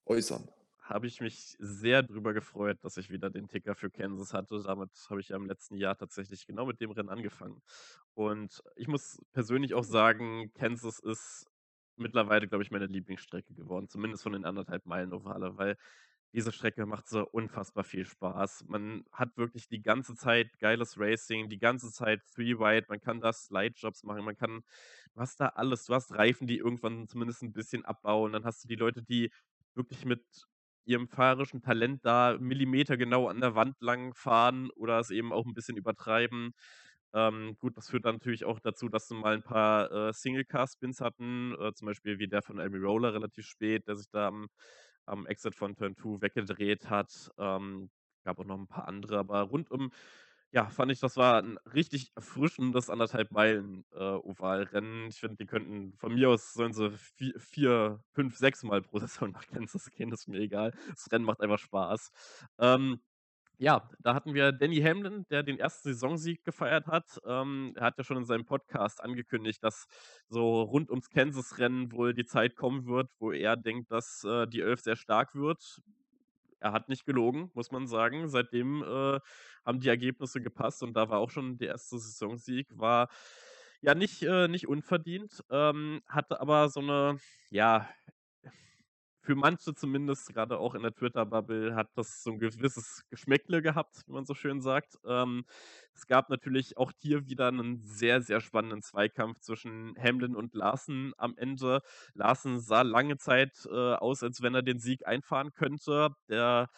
[0.04, 0.48] äußern.
[0.80, 4.62] Habe ich mich sehr drüber gefreut, dass ich wieder den Ticker für Kansas hatte.
[4.62, 7.62] Damit habe ich ja im letzten Jahr tatsächlich genau mit dem Rennen angefangen.
[8.14, 11.46] Und ich muss persönlich auch sagen, Kansas ist
[12.02, 15.76] mittlerweile, glaube ich, meine Lieblingsstrecke geworden, zumindest von den anderthalb Meilen Ovale, weil
[16.34, 18.64] diese Strecke macht so unfassbar viel Spaß.
[18.68, 23.20] Man hat wirklich die ganze Zeit geiles Racing, die ganze Zeit Three Wide, man kann
[23.20, 24.62] da Slide-Jobs machen, man kann,
[25.14, 28.64] du hast da alles, du hast Reifen, die irgendwann zumindest ein bisschen abbauen, dann hast
[28.64, 29.30] du die Leute, die
[29.74, 30.24] wirklich mit
[30.84, 35.46] ihrem fahrerischen Talent da Millimeter genau an der Wand lang fahren oder es eben auch
[35.46, 36.54] ein bisschen übertreiben.
[37.14, 41.00] Ähm, gut, das führt dann natürlich auch dazu, dass sie mal ein paar äh, Single-Car-Spins
[41.00, 44.48] hatten, äh, zum Beispiel wie der von Amy Roller relativ spät, der sich da am,
[45.06, 47.30] am Exit von Turn 2 weggedreht hat.
[47.38, 47.90] Ähm,
[48.24, 49.90] gab auch noch ein paar andere, aber rundum,
[50.52, 55.06] ja, fand ich, das war ein richtig erfrischendes anderthalb Meilen äh, Ovalrennen.
[55.08, 58.98] Ich finde, die könnten von mir aus sollen sie vier, vier, fünf, sechs Mal pro
[59.00, 60.72] Saison nach Kansas gehen, das ist mir egal.
[60.90, 62.10] Das Rennen macht einfach Spaß.
[62.58, 63.00] Ähm,
[63.62, 67.20] ja, da hatten wir Danny Hamlin, der den ersten Saisonsieg gefeiert hat.
[67.24, 69.86] Ähm, er hat ja schon in seinem Podcast angekündigt, dass
[70.28, 74.62] so rund ums Kansas-Rennen wohl die Zeit kommen wird, wo er denkt, dass äh, die
[74.62, 75.80] Elf sehr stark wird.
[76.58, 78.28] Er hat nicht gelogen, muss man sagen.
[78.28, 79.20] Seitdem äh,
[79.64, 82.66] haben die Ergebnisse gepasst und da war auch schon der erste Saisonsieg.
[82.76, 83.10] War
[83.80, 87.18] ja nicht, äh, nicht unverdient, ähm, hatte aber so eine,
[87.50, 87.88] ja,
[89.22, 94.02] für manche zumindest, gerade auch in der Twitter-Bubble, hat das so ein gewisses Geschmäckle gehabt,
[94.06, 94.98] wie man so schön sagt.
[95.06, 95.44] Ähm,
[95.94, 101.12] es gab natürlich auch hier wieder einen sehr, sehr spannenden Zweikampf zwischen Hamlin und Larsen
[101.18, 101.82] am Ende.
[102.14, 106.10] Larsen sah lange Zeit äh, aus, als wenn er den Sieg einfahren könnte.
[106.28, 106.68] Der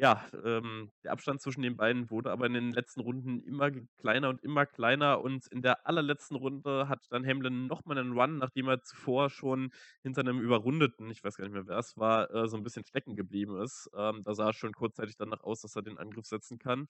[0.00, 4.30] ja, ähm, der Abstand zwischen den beiden wurde aber in den letzten Runden immer kleiner
[4.30, 8.68] und immer kleiner und in der allerletzten Runde hat dann Hamlin nochmal einen Run, nachdem
[8.68, 9.70] er zuvor schon
[10.02, 12.86] hinter einem Überrundeten, ich weiß gar nicht mehr, wer es war, äh, so ein bisschen
[12.86, 13.90] stecken geblieben ist.
[13.94, 16.88] Ähm, da sah es schon kurzzeitig danach aus, dass er den Angriff setzen kann.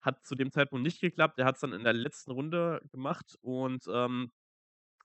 [0.00, 1.38] Hat zu dem Zeitpunkt nicht geklappt.
[1.38, 4.32] Er hat es dann in der letzten Runde gemacht und ähm,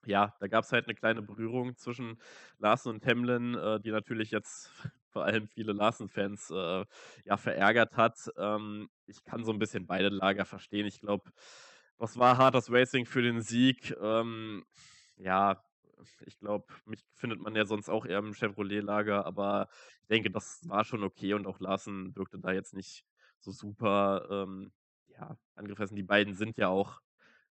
[0.05, 2.19] ja, da gab es halt eine kleine Berührung zwischen
[2.57, 4.71] Larsen und Hamlin, äh, die natürlich jetzt
[5.17, 6.85] vor allem viele Larsen-Fans äh,
[7.25, 8.31] ja, verärgert hat.
[8.37, 10.85] Ähm, ich kann so ein bisschen beide Lager verstehen.
[10.85, 11.31] Ich glaube,
[11.97, 13.97] das war hartes Racing für den Sieg.
[13.99, 14.63] Ähm,
[15.15, 15.59] ja,
[16.27, 19.69] ich glaube, mich findet man ja sonst auch eher im Chevrolet-Lager, aber
[20.01, 23.03] ich denke, das war schon okay und auch Larsen wirkte da jetzt nicht
[23.39, 24.71] so super ähm,
[25.07, 25.95] ja, angefressen.
[25.95, 27.01] Die beiden sind ja auch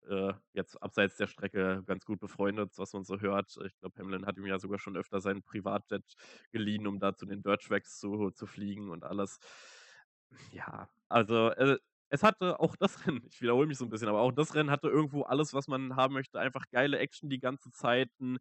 [0.09, 3.57] äh, jetzt abseits der Strecke ganz gut befreundet, was man so hört.
[3.65, 6.05] Ich glaube, Hamlin hat ihm ja sogar schon öfter seinen Privatjet
[6.51, 9.39] geliehen, um da zu den Dirt Tracks zu, zu fliegen und alles.
[10.53, 14.21] Ja, also äh, es hatte auch das Rennen, ich wiederhole mich so ein bisschen, aber
[14.21, 16.39] auch das Rennen hatte irgendwo alles, was man haben möchte.
[16.39, 18.11] Einfach geile Action die ganze Zeit.
[18.21, 18.39] Ein,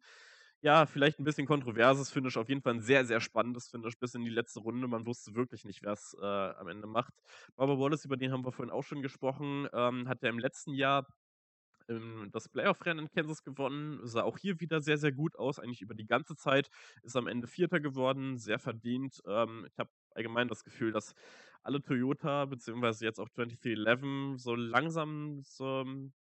[0.60, 4.14] ja, vielleicht ein bisschen kontroverses Finish, auf jeden Fall ein sehr, sehr spannendes Finish bis
[4.14, 4.88] in die letzte Runde.
[4.88, 7.12] Man wusste wirklich nicht, wer es äh, am Ende macht.
[7.56, 10.72] Barbara Wallace, über den haben wir vorhin auch schon gesprochen, ähm, hat ja im letzten
[10.72, 11.06] Jahr
[11.88, 15.82] ähm, das Playoff-Rennen in Kansas gewonnen, sah auch hier wieder sehr, sehr gut aus, eigentlich
[15.82, 16.70] über die ganze Zeit,
[17.02, 19.20] ist am Ende Vierter geworden, sehr verdient.
[19.26, 21.14] Ähm, ich habe allgemein das Gefühl, dass
[21.62, 25.84] alle Toyota, beziehungsweise jetzt auch 2311, so langsam so,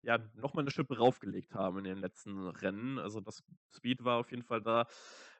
[0.02, 2.98] ja, nochmal eine Schippe raufgelegt haben in den letzten Rennen.
[2.98, 3.42] Also das
[3.74, 4.86] Speed war auf jeden Fall da,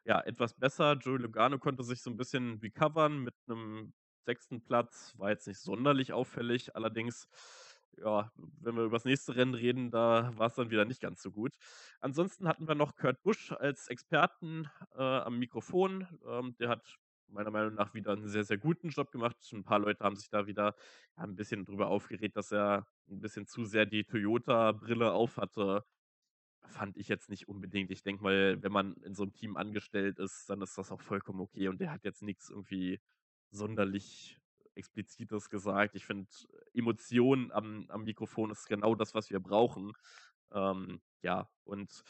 [0.04, 0.94] ja, etwas besser.
[0.94, 3.92] Joey Logano konnte sich so ein bisschen recovern mit einem
[4.26, 7.28] sechsten Platz, war jetzt nicht sonderlich auffällig, allerdings
[8.02, 11.22] ja, wenn wir über das nächste Rennen reden, da war es dann wieder nicht ganz
[11.22, 11.54] so gut.
[12.00, 16.06] Ansonsten hatten wir noch Kurt Busch als Experten äh, am Mikrofon.
[16.26, 19.36] Ähm, der hat meiner Meinung nach wieder einen sehr, sehr guten Job gemacht.
[19.52, 20.74] Ein paar Leute haben sich da wieder
[21.16, 25.84] ja, ein bisschen drüber aufgeregt, dass er ein bisschen zu sehr die Toyota-Brille aufhatte.
[26.66, 27.90] Fand ich jetzt nicht unbedingt.
[27.90, 31.00] Ich denke mal, wenn man in so einem Team angestellt ist, dann ist das auch
[31.00, 31.68] vollkommen okay.
[31.68, 33.00] Und der hat jetzt nichts irgendwie
[33.50, 34.38] sonderlich
[34.78, 35.94] explizites gesagt.
[35.94, 36.28] Ich finde,
[36.72, 39.92] Emotionen am, am Mikrofon ist genau das, was wir brauchen.
[40.52, 42.02] Ähm, ja, und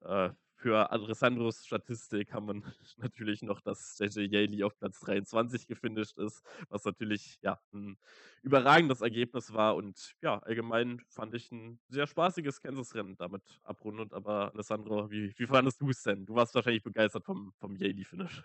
[0.00, 0.30] äh,
[0.62, 2.54] für Alessandros Statistik haben wir
[2.96, 7.98] natürlich noch, dass JJ Yaley auf Platz 23 gefinisht ist, was natürlich ja ein
[8.42, 9.74] überragendes Ergebnis war.
[9.74, 14.12] Und ja, allgemein fand ich ein sehr spaßiges Kansas-Rennen damit abrundet.
[14.12, 16.24] Aber Alessandro, wie, wie fandest du es denn?
[16.26, 18.44] Du warst wahrscheinlich begeistert vom, vom Yaley-Finish.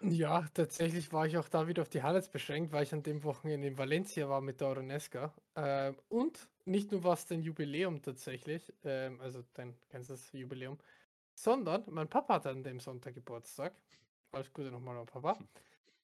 [0.00, 3.24] Ja, tatsächlich war ich auch da wieder auf die Highlights beschränkt, weil ich an dem
[3.24, 5.34] Wochenende in Valencia war mit der Oronesca.
[5.54, 10.78] Ähm, und nicht nur war es dein Jubiläum tatsächlich, ähm, also dein ganzes Jubiläum,
[11.34, 13.74] sondern mein Papa hat an dem Sonntag Geburtstag.
[14.32, 15.38] Alles Gute nochmal an Papa.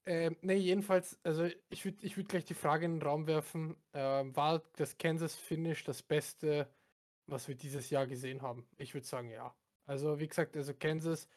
[0.07, 3.77] Ähm, ne, jedenfalls, also ich würde ich würd gleich die Frage in den Raum werfen,
[3.93, 6.69] ähm, war das Kansas Finish das Beste,
[7.27, 8.67] was wir dieses Jahr gesehen haben?
[8.79, 9.55] Ich würde sagen, ja.
[9.87, 11.29] Also wie gesagt, also Kansas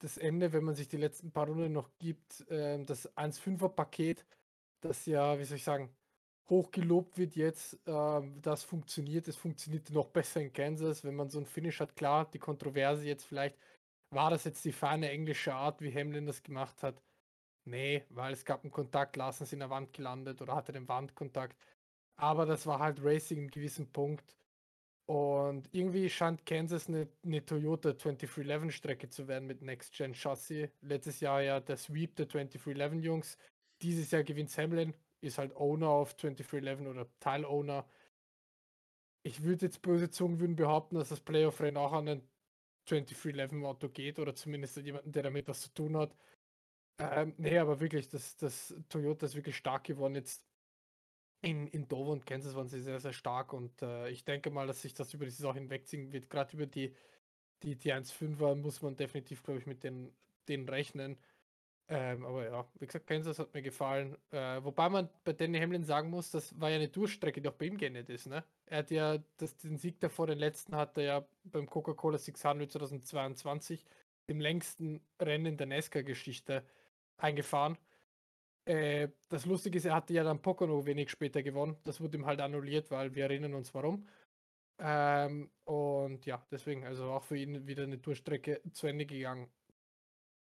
[0.00, 4.26] das Ende, wenn man sich die letzten paar Runden noch gibt, äh, das 1-5er-Paket,
[4.80, 5.94] das ja, wie soll ich sagen,
[6.50, 9.28] hochgelobt wird jetzt, äh, das funktioniert.
[9.28, 11.96] Es funktioniert noch besser in Kansas, wenn man so ein Finish hat.
[11.96, 13.56] Klar, die Kontroverse jetzt vielleicht,
[14.10, 17.02] war das jetzt die feine englische Art, wie Hamlin das gemacht hat?
[17.64, 20.88] Nee, weil es gab einen Kontakt, Larsen ist in der Wand gelandet oder hatte den
[20.88, 21.56] Wandkontakt.
[22.16, 24.36] Aber das war halt Racing im gewissen Punkt.
[25.10, 30.68] Und irgendwie scheint Kansas eine, eine Toyota 2311 Strecke zu werden mit Next Gen Chassis.
[30.82, 33.36] Letztes Jahr ja der Sweep der 2311 Jungs.
[33.82, 37.84] Dieses Jahr gewinnt Hamlin, ist halt Owner auf 2311 oder Teil-Owner.
[39.24, 42.22] Ich würde jetzt böse Zungen würden behaupten, dass das Playoff-Rennen auch an den
[42.86, 46.14] 2311 Auto geht oder zumindest jemanden, der damit was zu tun hat.
[47.00, 50.14] Ähm, nee, aber wirklich, das, das Toyota ist wirklich stark geworden.
[50.14, 50.44] Jetzt
[51.42, 54.66] in, in Dover und Kansas waren sie sehr, sehr stark und äh, ich denke mal,
[54.66, 56.28] dass sich das über die Saison hinwegziehen wird.
[56.28, 56.94] Gerade über die,
[57.62, 60.12] die, die 1-5er muss man definitiv, glaube ich, mit den,
[60.48, 61.16] denen rechnen.
[61.88, 64.16] Ähm, aber ja, wie gesagt, Kansas hat mir gefallen.
[64.30, 67.54] Äh, wobei man bei Danny Hamlin sagen muss, das war ja eine Durchstrecke, die auch
[67.54, 68.28] bei ihm geendet ist.
[68.28, 68.44] Ne?
[68.66, 72.70] Er hat ja das, den Sieg davor, den letzten, hat er ja beim Coca-Cola 600
[72.70, 73.84] 2022,
[74.28, 76.64] dem längsten Rennen der NASCAR-Geschichte,
[77.16, 77.76] eingefahren.
[78.64, 81.76] Äh, das Lustige ist, er hatte ja dann Pocono wenig später gewonnen.
[81.84, 84.06] Das wurde ihm halt annulliert, weil wir erinnern uns warum.
[84.78, 89.50] Ähm, und ja, deswegen, also auch für ihn wieder eine Durchstrecke zu Ende gegangen.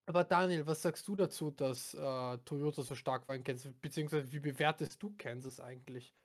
[0.05, 3.73] Aber Daniel, was sagst du dazu, dass äh, Toyota so stark war in Kansas?
[3.81, 6.15] Beziehungsweise wie bewertest du Kansas eigentlich?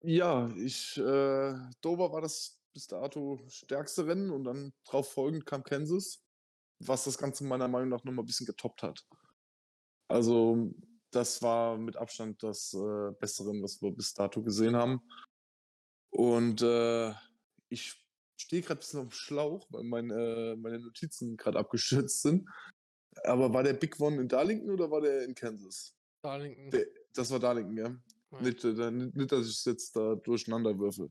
[0.00, 5.64] Ja, ich, äh, Dover war das bis dato stärkste Rennen und dann drauf folgend kam
[5.64, 6.24] Kansas,
[6.78, 9.04] was das Ganze meiner Meinung nach nochmal ein bisschen getoppt hat.
[10.08, 10.70] Also
[11.10, 15.00] das war mit Abstand das äh, Bessere, was wir bis dato gesehen haben.
[16.10, 17.12] Und äh,
[17.68, 17.94] ich
[18.36, 22.48] stehe gerade ein bisschen auf dem Schlauch, weil mein, äh, meine Notizen gerade abgestürzt sind.
[23.24, 25.94] Aber war der Big One in Darlington oder war der in Kansas?
[26.22, 26.70] Darlington.
[26.70, 27.96] Der, das war Darlington, ja.
[28.30, 28.40] Ja.
[28.42, 31.10] Nicht, äh, nicht, nicht, dass ich es jetzt da durcheinander würfel.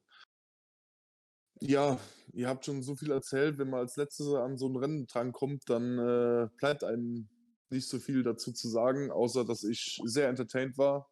[1.59, 1.99] Ja,
[2.33, 3.57] ihr habt schon so viel erzählt.
[3.57, 7.27] Wenn man als Letztes an so ein Rennen drankommt, dann äh, bleibt einem
[7.69, 11.09] nicht so viel dazu zu sagen, außer dass ich sehr entertained war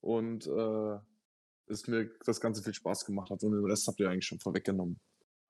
[0.00, 0.98] und äh,
[1.66, 3.42] es mir das Ganze viel Spaß gemacht hat.
[3.42, 5.00] Und den Rest habt ihr eigentlich schon vorweggenommen.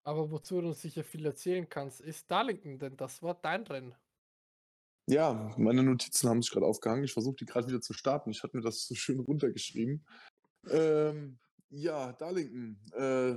[0.04, 3.94] Aber wozu du uns sicher viel erzählen kannst, ist Darlington, denn das war dein Rennen.
[5.06, 7.04] Ja, meine Notizen haben sich gerade aufgehangen.
[7.04, 8.30] Ich versuche die gerade wieder zu starten.
[8.30, 10.04] Ich hatte mir das so schön runtergeschrieben.
[10.70, 11.38] Ähm,
[11.70, 12.78] ja, Darlington.
[12.92, 13.36] Äh,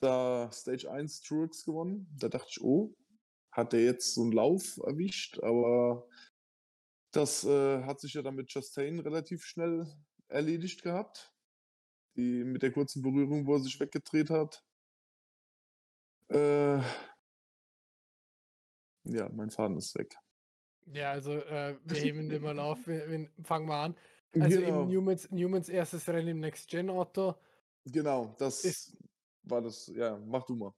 [0.00, 2.06] da Stage 1 Truex gewonnen.
[2.18, 2.94] Da dachte ich, oh,
[3.58, 6.08] hat der jetzt so einen Lauf erwischt, aber
[7.10, 9.92] das äh, hat sich ja dann mit Chastain relativ schnell
[10.28, 11.34] erledigt gehabt.
[12.16, 14.64] Die, mit der kurzen Berührung, wo er sich weggedreht hat.
[16.28, 16.78] Äh,
[19.04, 20.16] ja, mein Faden ist weg.
[20.86, 22.86] Ja, also äh, wir heben den mal auf.
[22.86, 23.96] Wir, wir fangen wir an.
[24.34, 27.34] Also genau, in Newmans, Newmans erstes Rennen im Next-Gen-Auto
[27.84, 28.96] genau, das ist-
[29.42, 29.86] war das.
[29.88, 30.72] Ja, mach du mal.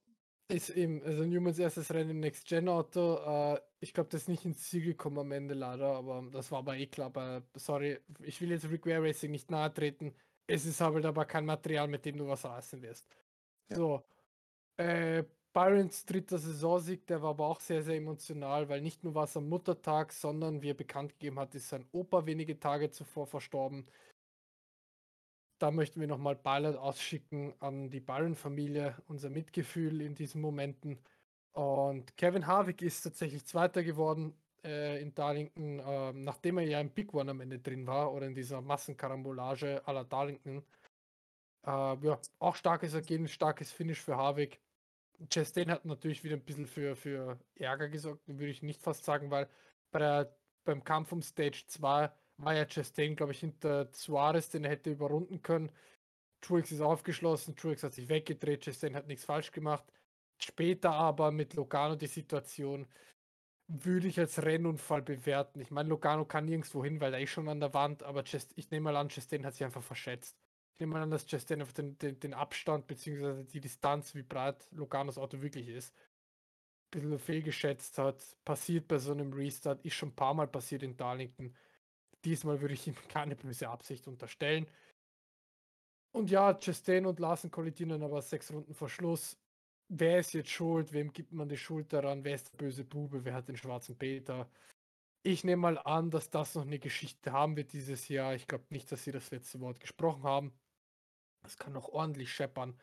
[0.53, 3.55] Ist eben, also Newmans erstes Rennen im Next-Gen-Auto.
[3.55, 6.59] Äh, ich glaube, das ist nicht ins Ziel gekommen am Ende leider, aber das war
[6.61, 7.07] aber eh klar.
[7.07, 10.15] Aber sorry, ich will jetzt Rick Ware Racing nicht nahe treten.
[10.47, 13.07] Es ist halt aber kein Material, mit dem du was reißen wirst.
[13.71, 13.77] Ja.
[13.77, 14.03] So.
[14.77, 19.25] Äh, Byrons dritter Saisonsieg, der war aber auch sehr, sehr emotional, weil nicht nur war
[19.25, 23.27] es am Muttertag, sondern wie er bekannt gegeben hat, ist sein Opa wenige Tage zuvor
[23.27, 23.87] verstorben.
[25.61, 30.99] Da möchten wir nochmal Beileid ausschicken an die Byron-Familie, unser Mitgefühl in diesen Momenten.
[31.53, 34.33] Und Kevin Harvick ist tatsächlich Zweiter geworden
[34.65, 38.27] äh, in Darlington, ähm, nachdem er ja im Big One am Ende drin war oder
[38.27, 40.65] in dieser Massenkarambolage la Darlington.
[41.67, 44.63] Äh, ja, auch starkes Ergebnis, starkes Finish für Harvick.
[45.29, 49.31] Chastain hat natürlich wieder ein bisschen für, für Ärger gesorgt, würde ich nicht fast sagen,
[49.31, 49.47] weil
[49.91, 52.11] bei der, beim Kampf um Stage 2
[52.43, 55.71] war ja Chastain, glaube ich, hinter Suarez, den er hätte überrunden können.
[56.41, 59.85] Truex ist aufgeschlossen, Truex hat sich weggedreht, Chastain hat nichts falsch gemacht.
[60.39, 62.87] Später aber mit Logano die Situation
[63.69, 65.61] würde ich als Rennunfall bewerten.
[65.61, 68.53] Ich meine, Logano kann nirgendwo hin, weil er ist schon an der Wand, aber Chast
[68.57, 70.37] ich nehme mal an, Chastain hat sich einfach verschätzt.
[70.75, 73.45] Ich nehme mal an, dass Chastain auf den, den, den Abstand bzw.
[73.45, 75.95] die Distanz, wie breit Loganos Auto wirklich ist,
[76.95, 78.25] ein bisschen fehlgeschätzt hat.
[78.45, 81.55] Passiert bei so einem Restart, ist schon ein paar Mal passiert in Darlington.
[82.25, 84.67] Diesmal würde ich ihm keine böse Absicht unterstellen.
[86.13, 89.39] Und ja, Chastain und Larsen kollidieren aber sechs Runden vor Schluss.
[89.89, 90.93] Wer ist jetzt schuld?
[90.93, 92.25] Wem gibt man die Schuld daran?
[92.25, 93.25] Wer ist der böse Bube?
[93.25, 94.49] Wer hat den schwarzen Peter?
[95.23, 98.35] Ich nehme mal an, dass das noch eine Geschichte haben wird dieses Jahr.
[98.35, 100.53] Ich glaube nicht, dass sie das letzte Wort gesprochen haben.
[101.43, 102.79] Das kann noch ordentlich scheppern.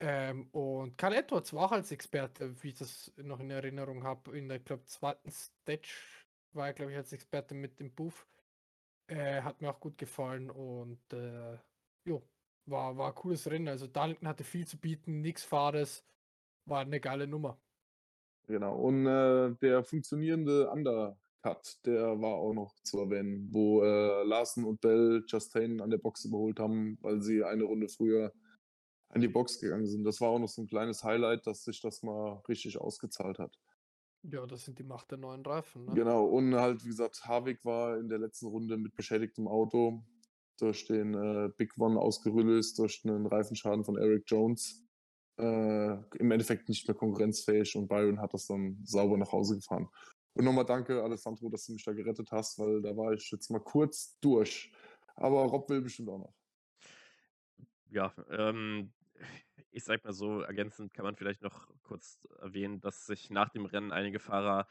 [0.00, 4.36] Ähm, und Karl Edwards war auch als Experte, wie ich das noch in Erinnerung habe,
[4.36, 5.88] in der, glaube zweiten Stage
[6.52, 8.26] war er, glaube ich, als Experte mit dem Buff.
[9.08, 11.56] Äh, hat mir auch gut gefallen und äh,
[12.04, 12.22] jo,
[12.66, 13.68] war, war ein cooles Rennen.
[13.68, 16.04] Also Darlington hatte viel zu bieten, nichts Fahres,
[16.64, 17.58] war eine geile Nummer.
[18.48, 18.76] Genau.
[18.76, 24.80] Und äh, der funktionierende Undercut, der war auch noch zu erwähnen, wo äh, Larsen und
[24.80, 28.32] Bell Chastain an der Box überholt haben, weil sie eine Runde früher
[29.08, 30.04] an die Box gegangen sind.
[30.04, 33.56] Das war auch noch so ein kleines Highlight, dass sich das mal richtig ausgezahlt hat.
[34.30, 35.84] Ja, das sind die Macht der neuen Reifen.
[35.84, 35.94] Ne?
[35.94, 36.24] Genau.
[36.24, 40.02] Und halt, wie gesagt, Harvick war in der letzten Runde mit beschädigtem Auto
[40.58, 44.84] durch den äh, Big One ausgerüllt, durch einen Reifenschaden von Eric Jones.
[45.38, 49.88] Äh, Im Endeffekt nicht mehr konkurrenzfähig und Byron hat das dann sauber nach Hause gefahren.
[50.32, 53.50] Und nochmal danke, Alessandro, dass du mich da gerettet hast, weil da war ich jetzt
[53.50, 54.72] mal kurz durch.
[55.14, 56.34] Aber Rob will bestimmt auch noch.
[57.90, 58.92] Ja, ähm,
[59.76, 63.66] ich sag mal so, ergänzend kann man vielleicht noch kurz erwähnen, dass sich nach dem
[63.66, 64.66] Rennen einige Fahrer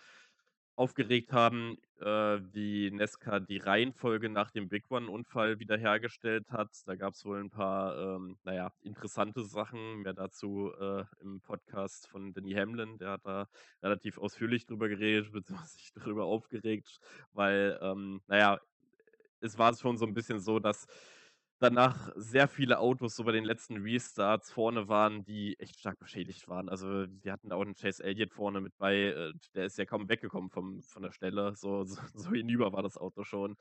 [0.75, 2.05] aufgeregt haben, äh,
[2.51, 6.69] wie Nesca die Reihenfolge nach dem Big One-Unfall wiederhergestellt hat.
[6.87, 10.01] Da gab es wohl ein paar, ähm, naja, interessante Sachen.
[10.01, 12.97] Mehr dazu äh, im Podcast von Danny Hamlin.
[12.97, 13.47] Der hat da
[13.83, 16.99] relativ ausführlich drüber geredet, beziehungsweise sich darüber aufgeregt,
[17.31, 18.59] weil, ähm, naja,
[19.39, 20.87] es war schon so ein bisschen so, dass
[21.59, 26.47] danach sehr viele Autos so bei den letzten Restarts vorne waren, die echt stark beschädigt
[26.47, 26.69] waren.
[26.69, 30.09] Also die hatten auch einen Chase Elliott vorne mit bei, äh, der ist ja kaum
[30.09, 31.55] weggekommen vom, von der Stelle.
[31.55, 33.55] So, so, so hinüber war das Auto schon.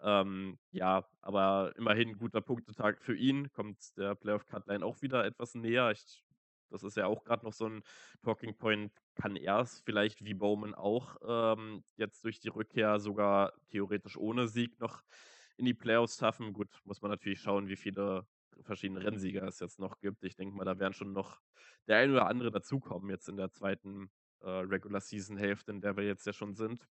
[0.00, 3.52] Ähm, ja, aber immerhin guter Punktetag für ihn.
[3.52, 5.90] Kommt der Playoff Cutline auch wieder etwas näher.
[5.90, 6.24] Ich,
[6.70, 7.82] das ist ja auch gerade noch so ein
[8.22, 8.92] Talking Point.
[9.16, 14.48] Kann er es vielleicht wie Bowman auch ähm, jetzt durch die Rückkehr sogar theoretisch ohne
[14.48, 15.02] Sieg noch
[15.56, 16.52] in die Playoffs schaffen.
[16.52, 18.26] Gut, muss man natürlich schauen, wie viele
[18.62, 20.24] verschiedene Rennsieger es jetzt noch gibt.
[20.24, 21.40] Ich denke mal, da werden schon noch
[21.86, 25.96] der ein oder andere dazukommen jetzt in der zweiten äh, Regular Season Hälfte, in der
[25.96, 26.88] wir jetzt ja schon sind.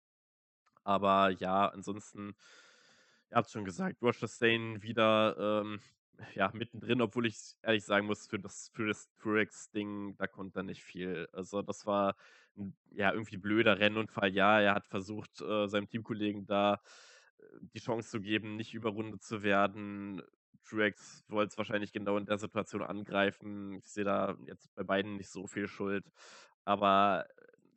[0.83, 2.35] Aber ja, ansonsten,
[3.29, 5.79] ihr habt schon gesagt, Roger Stain wieder ähm,
[6.35, 10.63] ja, mittendrin, obwohl ich ehrlich sagen muss, für das, für das Truex-Ding, da konnte er
[10.63, 11.27] nicht viel.
[11.33, 12.15] Also, das war
[12.57, 14.33] ein, ja irgendwie blöder Rennunfall.
[14.33, 16.81] Ja, er hat versucht, äh, seinem Teamkollegen da
[17.61, 20.21] die Chance zu geben, nicht überrundet zu werden.
[20.63, 23.73] Truex wollte es wahrscheinlich genau in der Situation angreifen.
[23.73, 26.05] Ich sehe da jetzt bei beiden nicht so viel Schuld.
[26.65, 27.25] Aber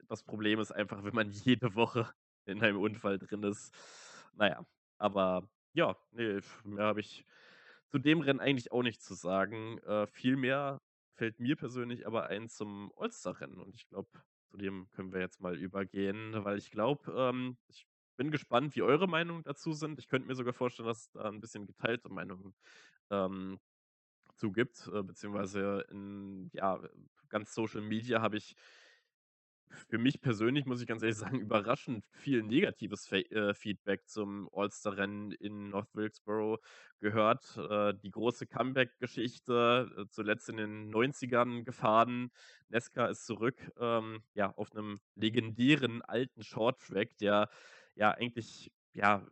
[0.09, 2.13] das Problem ist einfach, wenn man jede Woche
[2.45, 3.75] in einem Unfall drin ist.
[4.35, 4.65] Naja,
[4.99, 7.25] aber ja, nee, mehr habe ich
[7.89, 9.79] zu dem Rennen eigentlich auch nichts zu sagen.
[9.79, 10.81] Äh, viel mehr
[11.15, 14.11] fällt mir persönlich aber ein zum All-Star-Rennen und ich glaube,
[14.51, 17.87] zu dem können wir jetzt mal übergehen, weil ich glaube, ähm, ich
[18.17, 19.99] bin gespannt, wie eure Meinungen dazu sind.
[19.99, 22.55] Ich könnte mir sogar vorstellen, dass es da ein bisschen geteilte Meinungen
[23.11, 23.59] ähm,
[24.35, 26.81] zu gibt, äh, beziehungsweise in ja,
[27.29, 28.57] ganz Social Media habe ich
[29.89, 34.49] für mich persönlich, muss ich ganz ehrlich sagen, überraschend viel negatives Fe äh, Feedback zum
[34.53, 36.59] All-Star-Rennen in North Wilkesboro
[37.01, 37.57] gehört.
[37.57, 42.31] Äh, die große Comeback-Geschichte, äh, zuletzt in den 90ern gefahren.
[42.69, 47.49] Nesca ist zurück, ähm, ja, auf einem legendären alten Short-Track, der
[47.95, 49.27] ja eigentlich, ja,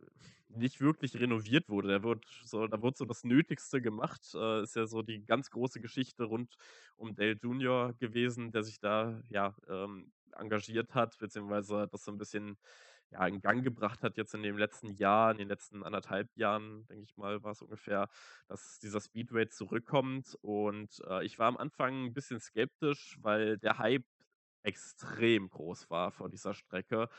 [0.49, 1.87] nicht wirklich renoviert wurde.
[1.87, 4.21] Der wird so, da wurde so das Nötigste gemacht.
[4.35, 6.55] Äh, ist ja so die ganz große Geschichte rund
[6.97, 7.93] um Dale Jr.
[7.93, 12.57] gewesen, der sich da ja ähm, engagiert hat, beziehungsweise das so ein bisschen
[13.11, 16.85] ja, in Gang gebracht hat jetzt in dem letzten Jahr, in den letzten anderthalb Jahren,
[16.87, 18.07] denke ich mal, war es ungefähr,
[18.47, 20.37] dass dieser Speedway zurückkommt.
[20.41, 24.05] Und äh, ich war am Anfang ein bisschen skeptisch, weil der Hype
[24.63, 27.09] extrem groß war vor dieser Strecke.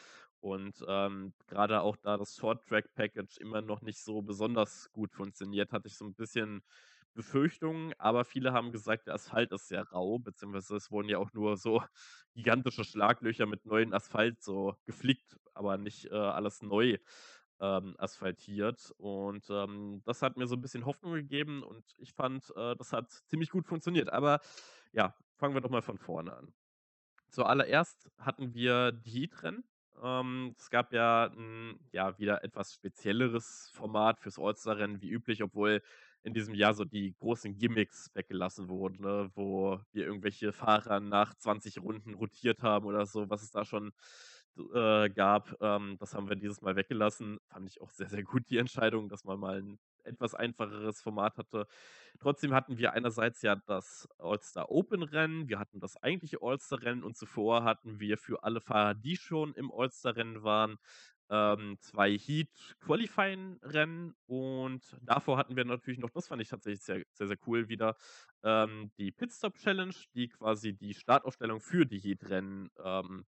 [0.42, 5.86] Und ähm, gerade auch da das Short-Track-Package immer noch nicht so besonders gut funktioniert, hatte
[5.86, 6.64] ich so ein bisschen
[7.14, 11.32] Befürchtungen, aber viele haben gesagt, der Asphalt ist sehr rau, beziehungsweise es wurden ja auch
[11.32, 11.80] nur so
[12.34, 16.98] gigantische Schlaglöcher mit neuen Asphalt so geflickt, aber nicht äh, alles neu
[17.60, 18.92] ähm, asphaltiert.
[18.96, 22.92] Und ähm, das hat mir so ein bisschen Hoffnung gegeben und ich fand, äh, das
[22.92, 24.12] hat ziemlich gut funktioniert.
[24.12, 24.40] Aber
[24.90, 26.52] ja, fangen wir doch mal von vorne an.
[27.28, 29.64] Zuallererst hatten wir die Heat-Rennen.
[30.02, 35.82] Ähm, es gab ja ein ja, wieder etwas spezielleres Format fürs All-Star-Rennen wie üblich, obwohl
[36.24, 39.30] in diesem Jahr so die großen Gimmicks weggelassen wurden, ne?
[39.34, 43.92] wo wir irgendwelche Fahrer nach 20 Runden rotiert haben oder so, was es da schon
[44.74, 45.56] äh, gab.
[45.60, 47.38] Ähm, das haben wir dieses Mal weggelassen.
[47.48, 51.36] Fand ich auch sehr, sehr gut die Entscheidung, dass man mal ein etwas einfacheres Format
[51.38, 51.66] hatte.
[52.18, 57.04] Trotzdem hatten wir einerseits ja das All-Star Open Rennen, wir hatten das eigentliche All-Star Rennen
[57.04, 60.76] und zuvor hatten wir für alle Fahrer, die schon im All-Star Rennen waren,
[61.30, 62.50] ähm, zwei Heat
[62.80, 67.38] Qualifying Rennen und davor hatten wir natürlich noch, das fand ich tatsächlich sehr, sehr, sehr
[67.46, 67.96] cool wieder,
[68.42, 73.24] ähm, die Pitstop Challenge, die quasi die Startaufstellung für die Heat Rennen ähm,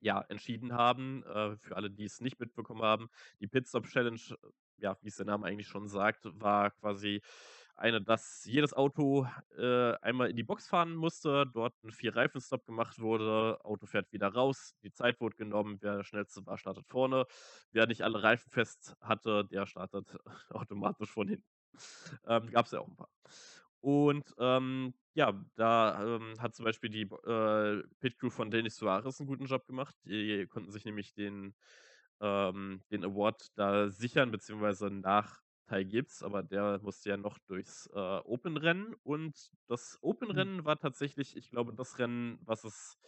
[0.00, 1.22] ja, entschieden haben.
[1.24, 3.08] Äh, für alle, die es nicht mitbekommen haben,
[3.40, 4.20] die Pitstop Challenge,
[4.78, 7.20] ja, wie es der Name eigentlich schon sagt, war quasi
[7.78, 9.26] eine, dass jedes Auto
[9.56, 14.28] äh, einmal in die Box fahren musste, dort ein Vier-Reifen-Stop gemacht wurde, Auto fährt wieder
[14.28, 17.26] raus, die Zeit wurde genommen, wer der schnellste war, startet vorne.
[17.70, 20.16] Wer nicht alle Reifen fest hatte, der startet
[20.50, 21.46] automatisch von hinten.
[22.26, 23.10] Ähm, Gab es ja auch ein paar.
[23.80, 29.20] Und ähm, ja, da ähm, hat zum Beispiel die äh, Pit Crew von Denis Suarez
[29.20, 29.94] einen guten Job gemacht.
[30.04, 31.54] Die konnten sich nämlich den,
[32.20, 37.86] ähm, den Award da sichern, beziehungsweise nach Ty Gibbs, aber der musste ja noch durchs
[37.92, 38.94] äh, Open-Rennen.
[39.02, 39.98] Und das
[40.32, 40.48] Mhm.
[40.48, 42.98] Open-Rennen war tatsächlich, ich glaube, das Rennen, was es,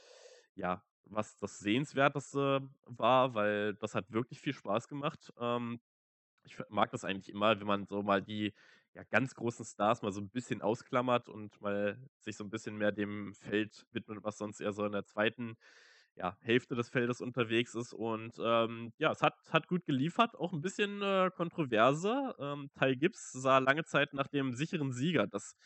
[0.54, 5.32] ja, was das Sehenswerteste war, weil das hat wirklich viel Spaß gemacht.
[5.38, 5.80] Ähm,
[6.44, 8.54] ich mag das eigentlich immer, wenn man so mal die
[8.94, 12.76] ja, ganz großen Stars mal so ein bisschen ausklammert und mal sich so ein bisschen
[12.76, 15.56] mehr dem Feld widmet, was sonst eher so in der zweiten
[16.16, 17.92] ja, Hälfte des Feldes unterwegs ist.
[17.92, 22.34] Und ähm, ja, es hat, hat gut geliefert, auch ein bisschen äh, kontroverse.
[22.38, 25.56] Ähm, Ty Gibbs sah lange Zeit nach dem sicheren Sieger des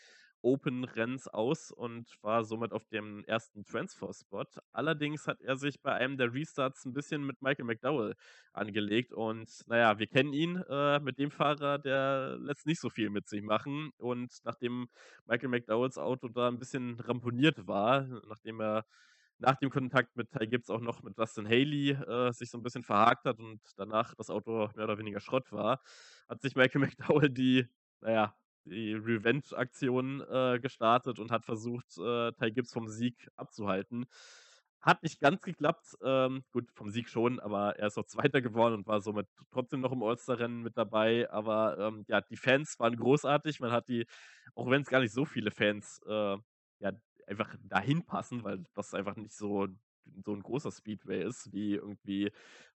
[0.44, 4.44] Open-Renns aus und war somit auf dem ersten Transfer-Spot.
[4.72, 8.14] Allerdings hat er sich bei einem der Restarts ein bisschen mit Michael McDowell
[8.52, 13.10] angelegt und naja, wir kennen ihn äh, mit dem Fahrer, der lässt nicht so viel
[13.10, 14.88] mit sich machen und nachdem
[15.26, 18.84] Michael McDowells Auto da ein bisschen ramponiert war, nachdem er
[19.38, 22.62] nach dem Kontakt mit Ty Gibbs auch noch mit Justin Haley äh, sich so ein
[22.62, 25.80] bisschen verhakt hat und danach das Auto mehr oder weniger Schrott war,
[26.28, 27.66] hat sich Michael McDowell die,
[28.00, 28.34] naja,
[28.64, 34.06] die Revenge-Aktion äh, gestartet und hat versucht, äh, Ty Gibbs vom Sieg abzuhalten.
[34.80, 35.96] hat nicht ganz geklappt.
[36.02, 39.80] Ähm, gut, vom Sieg schon, aber er ist auch Zweiter geworden und war somit trotzdem
[39.80, 41.30] noch im All-Star-Rennen mit dabei.
[41.30, 43.60] Aber ähm, ja, die Fans waren großartig.
[43.60, 44.06] Man hat die,
[44.54, 46.36] auch wenn es gar nicht so viele Fans äh,
[46.80, 46.92] ja,
[47.26, 49.68] einfach dahin passen, weil das einfach nicht so
[50.24, 52.30] so ein großer Speedway ist, wie irgendwie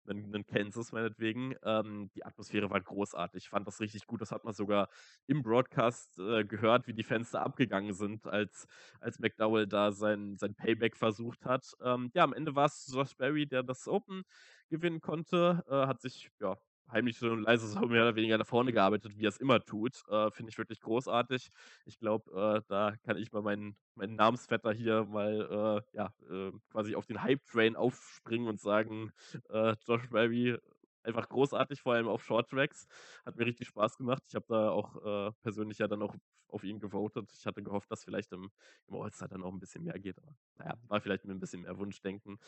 [0.08, 1.54] ein Kansas meinetwegen.
[1.62, 3.44] Ähm, die Atmosphäre war großartig.
[3.44, 4.20] Ich fand das richtig gut.
[4.20, 4.88] Das hat man sogar
[5.26, 8.66] im Broadcast äh, gehört, wie die da abgegangen sind, als,
[9.00, 11.66] als McDowell da sein, sein Payback versucht hat.
[11.82, 14.22] Ähm, ja, am Ende war es Josh Berry, der das Open
[14.70, 15.64] gewinnen konnte.
[15.68, 16.56] Äh, hat sich ja
[16.90, 20.02] heimlich und leise so mehr oder weniger nach vorne gearbeitet, wie er es immer tut.
[20.08, 21.48] Äh, Finde ich wirklich großartig.
[21.84, 26.52] Ich glaube, äh, da kann ich mal meinen, meinen Namensvetter hier mal äh, ja, äh,
[26.70, 29.12] quasi auf den Hype-Train aufspringen und sagen,
[29.50, 30.58] äh, Josh Berry
[31.02, 32.86] einfach großartig, vor allem auf Short Tracks.
[33.24, 34.22] Hat mir richtig Spaß gemacht.
[34.28, 36.14] Ich habe da auch äh, persönlich ja dann auch
[36.48, 37.30] auf ihn gewotet.
[37.38, 38.50] Ich hatte gehofft, dass vielleicht im,
[38.86, 40.18] im All-Star dann auch ein bisschen mehr geht.
[40.18, 42.38] Aber naja, war vielleicht mit ein bisschen mehr Wunschdenken.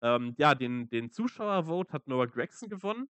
[0.00, 3.08] Ähm, ja, den, den Zuschauervote hat Noah Gregson gewonnen.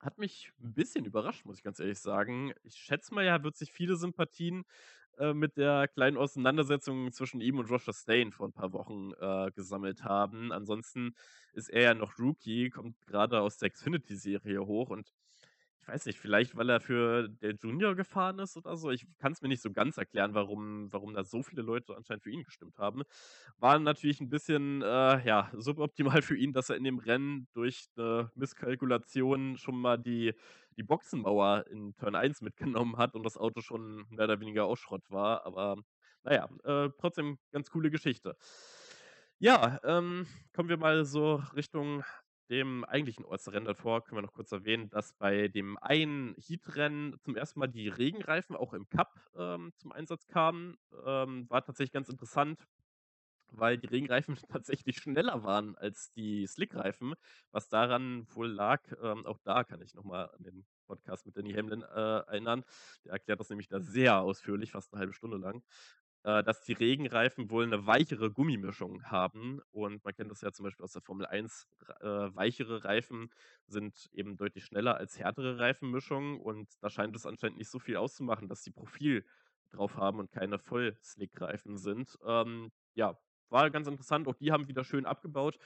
[0.00, 2.52] Hat mich ein bisschen überrascht, muss ich ganz ehrlich sagen.
[2.64, 4.64] Ich schätze mal, er wird sich viele Sympathien
[5.18, 9.50] äh, mit der kleinen Auseinandersetzung zwischen ihm und Josh Stain vor ein paar Wochen äh,
[9.52, 10.52] gesammelt haben.
[10.52, 11.14] Ansonsten
[11.54, 15.12] ist er ja noch Rookie, kommt gerade aus der Xfinity-Serie hoch und
[15.86, 18.90] ich weiß nicht, vielleicht weil er für der Junior gefahren ist oder so.
[18.90, 22.24] Ich kann es mir nicht so ganz erklären, warum, warum da so viele Leute anscheinend
[22.24, 23.02] für ihn gestimmt haben.
[23.58, 27.86] War natürlich ein bisschen äh, ja, suboptimal für ihn, dass er in dem Rennen durch
[27.96, 30.34] eine Misskalkulation schon mal die,
[30.76, 34.80] die Boxenmauer in Turn 1 mitgenommen hat und das Auto schon mehr oder weniger aus
[34.80, 35.46] Schrott war.
[35.46, 35.76] Aber
[36.24, 38.36] naja, äh, trotzdem ganz coole Geschichte.
[39.38, 42.02] Ja, ähm, kommen wir mal so Richtung
[42.50, 47.36] dem eigentlichen Ortsrennen davor können wir noch kurz erwähnen, dass bei dem einen Heatrennen zum
[47.36, 50.76] ersten Mal die Regenreifen auch im Cup ähm, zum Einsatz kamen.
[51.04, 52.66] Ähm, war tatsächlich ganz interessant,
[53.50, 57.14] weil die Regenreifen tatsächlich schneller waren als die Slickreifen.
[57.50, 61.52] Was daran wohl lag, ähm, auch da kann ich nochmal an den Podcast mit Danny
[61.52, 62.64] Hamlin äh, erinnern.
[63.04, 65.62] Der erklärt das nämlich da sehr ausführlich, fast eine halbe Stunde lang
[66.26, 69.60] äh, dass die Regenreifen wohl eine weichere Gummimischung haben.
[69.70, 71.68] Und man kennt das ja zum Beispiel aus der Formel 1.
[72.00, 72.04] Äh,
[72.34, 73.30] weichere Reifen
[73.68, 76.40] sind eben deutlich schneller als härtere Reifenmischungen.
[76.40, 79.24] Und da scheint es anscheinend nicht so viel auszumachen, dass die Profil
[79.70, 82.18] drauf haben und keine Voll-Slick-Reifen sind.
[82.26, 83.16] Ähm, ja,
[83.48, 84.26] war ganz interessant.
[84.26, 85.58] Auch die haben wieder schön abgebaut.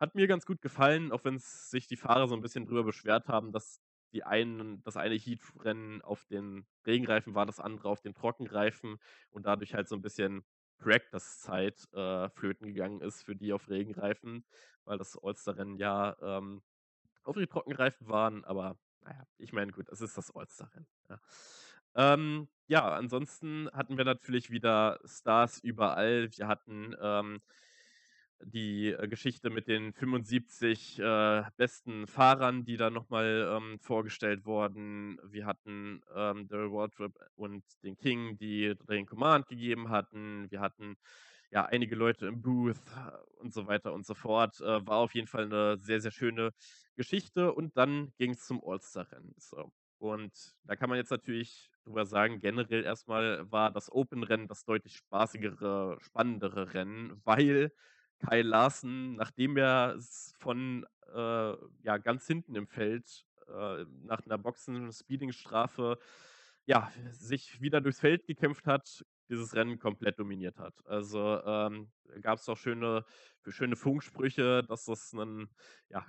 [0.00, 3.28] Hat mir ganz gut gefallen, auch wenn sich die Fahrer so ein bisschen drüber beschwert
[3.28, 3.80] haben, dass
[4.12, 8.98] die einen, das eine Heat-Rennen auf den Regenreifen war, das andere auf den Trockenreifen
[9.30, 10.44] und dadurch halt so ein bisschen
[10.78, 14.44] Practice-Zeit äh, flöten gegangen ist für die auf Regenreifen,
[14.84, 16.62] weil das All-Star-Rennen ja ähm,
[17.22, 20.86] auf die Trockenreifen waren, aber naja, ich meine, gut, es ist das All-Star-Rennen.
[21.08, 21.18] Ja.
[21.94, 26.30] Ähm, ja, ansonsten hatten wir natürlich wieder Stars überall.
[26.36, 27.42] Wir hatten ähm,
[28.44, 35.18] die äh, Geschichte mit den 75 äh, besten Fahrern, die da nochmal ähm, vorgestellt wurden.
[35.24, 40.50] Wir hatten ähm, Daryl Waltrip und den King, die den Command gegeben hatten.
[40.50, 40.96] Wir hatten
[41.50, 42.80] ja einige Leute im Booth
[43.38, 44.60] und so weiter und so fort.
[44.60, 46.52] Äh, war auf jeden Fall eine sehr, sehr schöne
[46.96, 47.52] Geschichte.
[47.52, 49.34] Und dann ging es zum All-Star-Rennen.
[49.38, 49.72] So.
[49.98, 50.32] Und
[50.64, 55.98] da kann man jetzt natürlich drüber sagen, generell erstmal war das Open-Rennen das deutlich spaßigere,
[56.00, 57.72] spannendere Rennen, weil
[58.28, 59.98] Kyle Larsen, nachdem er
[60.38, 61.52] von äh,
[61.82, 65.98] ja, ganz hinten im Feld äh, nach einer Boxen-Speeding-Strafe
[66.64, 70.74] ja, sich wieder durchs Feld gekämpft hat, dieses Rennen komplett dominiert hat.
[70.86, 73.04] Also ähm, gab es auch schöne,
[73.48, 75.48] schöne Funksprüche, dass das ein
[75.88, 76.06] ja,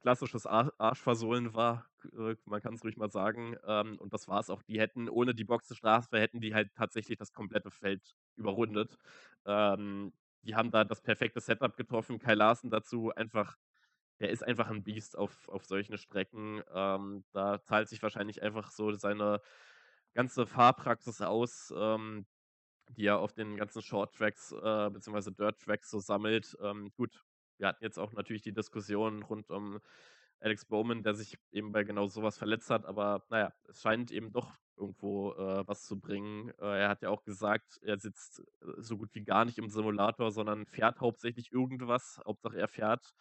[0.00, 3.56] klassisches Arschversohlen war, äh, man kann es ruhig mal sagen.
[3.66, 4.62] Ähm, und das war es auch.
[4.62, 8.96] Die hätten ohne die Boxenstrafe hätten die halt tatsächlich das komplette Feld überrundet.
[9.44, 10.12] Ähm,
[10.42, 12.18] die haben da das perfekte Setup getroffen.
[12.18, 13.56] Kai Larsen dazu einfach,
[14.20, 16.62] der ist einfach ein Biest auf, auf solchen Strecken.
[16.72, 19.40] Ähm, da zahlt sich wahrscheinlich einfach so seine
[20.14, 22.26] ganze Fahrpraxis aus, ähm,
[22.90, 25.30] die er auf den ganzen Short Tracks äh, bzw.
[25.32, 26.56] Dirt Tracks so sammelt.
[26.60, 27.24] Ähm, gut,
[27.58, 29.80] wir hatten jetzt auch natürlich die Diskussion rund um
[30.40, 34.32] Alex Bowman, der sich eben bei genau sowas verletzt hat, aber naja, es scheint eben
[34.32, 36.50] doch irgendwo äh, was zu bringen.
[36.60, 39.68] Äh, er hat ja auch gesagt, er sitzt äh, so gut wie gar nicht im
[39.68, 42.20] Simulator, sondern fährt hauptsächlich irgendwas.
[42.26, 43.14] Hauptsache er fährt.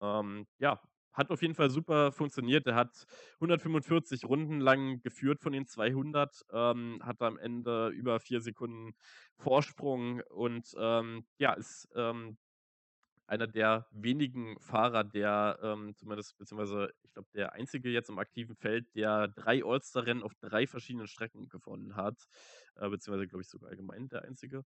[0.00, 0.80] Ähm, ja,
[1.12, 2.66] hat auf jeden Fall super funktioniert.
[2.66, 3.06] Er hat
[3.40, 8.94] 145 Runden lang geführt von den 200, ähm, hat am Ende über vier Sekunden
[9.36, 12.36] Vorsprung und ähm, ja, ist ähm,
[13.26, 18.54] einer der wenigen Fahrer, der ähm, zumindest, beziehungsweise ich glaube, der einzige jetzt im aktiven
[18.54, 22.26] Feld, der drei All-Star-Rennen auf drei verschiedenen Strecken gewonnen hat,
[22.76, 24.64] äh, beziehungsweise glaube ich sogar allgemein der einzige.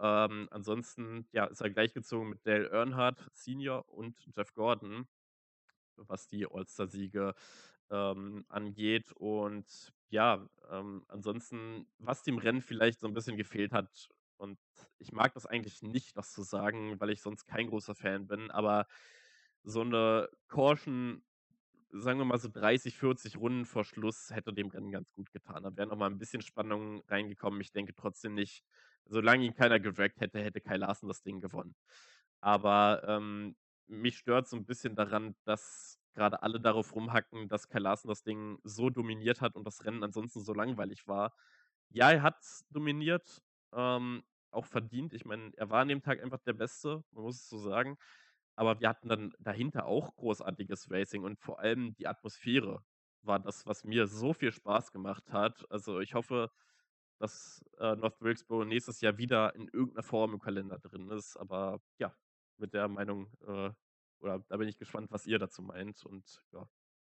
[0.00, 5.06] Ähm, ansonsten, ja, ist er gleichgezogen mit Dale Earnhardt Senior und Jeff Gordon,
[5.96, 7.34] was die All-Star-Siege
[7.90, 9.12] ähm, angeht.
[9.12, 14.08] Und ja, ähm, ansonsten, was dem Rennen vielleicht so ein bisschen gefehlt hat,
[14.42, 14.58] und
[14.98, 18.50] ich mag das eigentlich nicht, das zu sagen, weil ich sonst kein großer Fan bin,
[18.50, 18.86] aber
[19.62, 21.24] so eine Caution,
[21.90, 25.62] sagen wir mal so 30, 40 Runden vor Schluss, hätte dem Rennen ganz gut getan.
[25.62, 27.60] Da wäre noch mal ein bisschen Spannung reingekommen.
[27.60, 28.64] Ich denke trotzdem nicht,
[29.06, 31.74] solange ihn keiner gedragt hätte, hätte Kai Larsen das Ding gewonnen.
[32.40, 37.78] Aber ähm, mich stört so ein bisschen daran, dass gerade alle darauf rumhacken, dass Kai
[37.78, 41.34] Larsen das Ding so dominiert hat und das Rennen ansonsten so langweilig war.
[41.90, 43.42] Ja, er hat dominiert,
[43.74, 44.22] ähm,
[44.52, 45.14] auch verdient.
[45.14, 47.96] Ich meine, er war an dem Tag einfach der Beste, man muss es so sagen.
[48.54, 52.84] Aber wir hatten dann dahinter auch großartiges Racing und vor allem die Atmosphäre
[53.22, 55.64] war das, was mir so viel Spaß gemacht hat.
[55.70, 56.50] Also ich hoffe,
[57.18, 61.36] dass äh, North Wilkesboro nächstes Jahr wieder in irgendeiner Form im Kalender drin ist.
[61.36, 62.14] Aber ja,
[62.58, 63.70] mit der Meinung, äh,
[64.20, 66.04] oder da bin ich gespannt, was ihr dazu meint.
[66.04, 66.68] Und ja,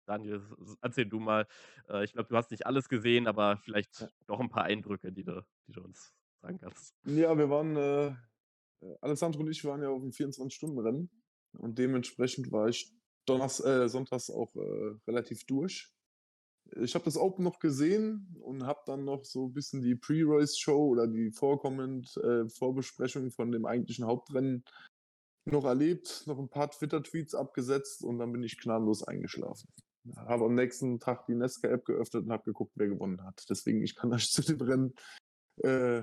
[0.06, 0.42] Daniel,
[0.80, 1.46] erzähl du mal.
[1.88, 5.24] Äh, ich glaube, du hast nicht alles gesehen, aber vielleicht doch ein paar Eindrücke, die
[5.24, 6.94] du, die du uns sagen kannst.
[7.04, 11.10] Ja, wir waren, äh, äh Alessandro und ich waren ja auf dem 24-Stunden-Rennen
[11.58, 12.92] und dementsprechend war ich
[13.26, 15.92] Donners, äh, sonntags auch äh, relativ durch.
[16.76, 20.88] Ich habe das Open noch gesehen und habe dann noch so ein bisschen die Pre-Race-Show
[20.88, 24.64] oder die Vorkommend äh, Vorbesprechung von dem eigentlichen Hauptrennen
[25.46, 29.68] noch erlebt, noch ein paar Twitter-Tweets abgesetzt und dann bin ich gnadenlos eingeschlafen.
[30.16, 33.44] Habe am nächsten Tag die Nesca-App geöffnet und habe geguckt, wer gewonnen hat.
[33.48, 34.94] Deswegen, ich kann euch zu dem Rennen
[35.62, 36.02] äh,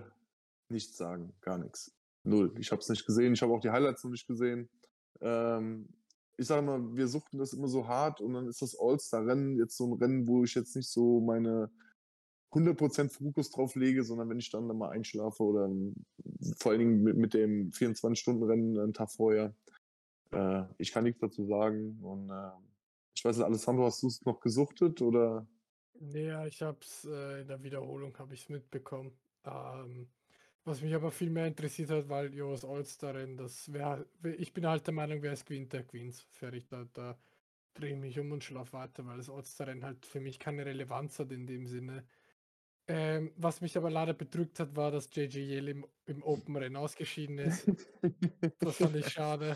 [0.70, 1.94] nichts sagen, gar nichts.
[2.24, 2.54] Null.
[2.60, 4.70] Ich habe es nicht gesehen, ich habe auch die Highlights noch nicht gesehen.
[5.22, 5.88] Ähm,
[6.38, 9.78] ich sage mal, wir suchten das immer so hart und dann ist das All-Star-Rennen jetzt
[9.78, 11.72] so ein Rennen, wo ich jetzt nicht so meine
[12.52, 15.70] 100% Fokus drauf lege, sondern wenn ich dann mal einschlafe oder
[16.58, 19.54] vor allen Dingen mit, mit dem 24-Stunden-Rennen einen Tag vorher.
[20.32, 22.52] Äh, ich kann nichts dazu sagen und äh,
[23.16, 25.48] ich weiß nicht, Alessandro, hast du es noch gesuchtet oder?
[26.00, 29.12] Ja, ich habe es äh, in der Wiederholung habe ich es mitbekommen.
[29.44, 30.08] Ähm,
[30.68, 34.06] was mich aber viel mehr interessiert hat, weil jo, das All-Star-Rennen, das wäre,
[34.38, 36.28] ich bin halt der Meinung, wer es gewinnt, der gewinnt.
[36.32, 37.18] Fertig, da, da
[37.74, 41.20] drehe ich mich um und schlafe weiter, weil das All-Star-Rennen halt für mich keine Relevanz
[41.20, 42.06] hat in dem Sinne.
[42.90, 47.40] Ähm, was mich aber leider bedrückt hat, war, dass JJ Yale im, im Open-Rennen ausgeschieden
[47.40, 47.72] ist.
[48.60, 49.56] das fand ich schade.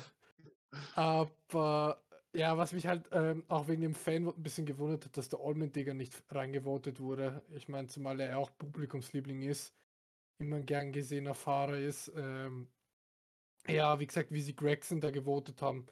[0.96, 2.02] Aber
[2.34, 5.42] ja, was mich halt ähm, auch wegen dem Fan ein bisschen gewundert hat, dass der
[5.42, 7.42] Allman-Digger nicht reingevotet wurde.
[7.54, 9.74] Ich meine, zumal er auch Publikumsliebling ist
[10.42, 12.12] immer ein gern gesehener Fahrer ist.
[12.16, 12.68] Ähm,
[13.68, 15.88] ja, wie gesagt, wie sie Gregson da gewotet haben,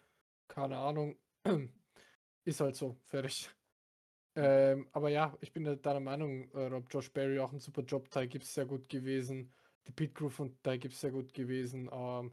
[0.48, 1.18] keine Ahnung.
[2.46, 3.50] ist halt so, fertig.
[4.36, 8.10] Ähm, aber ja, ich bin deiner Meinung, äh, Rob Josh Berry auch ein super Job,
[8.10, 9.52] Teil gibt es sehr gut gewesen.
[9.88, 11.90] Die Pit Crew von Teil gibt es sehr gut gewesen.
[11.92, 12.32] Ähm,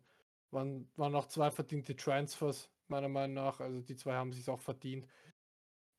[0.50, 3.60] waren, waren auch zwei verdiente Transfers, meiner Meinung nach.
[3.60, 5.06] Also die zwei haben sich auch verdient.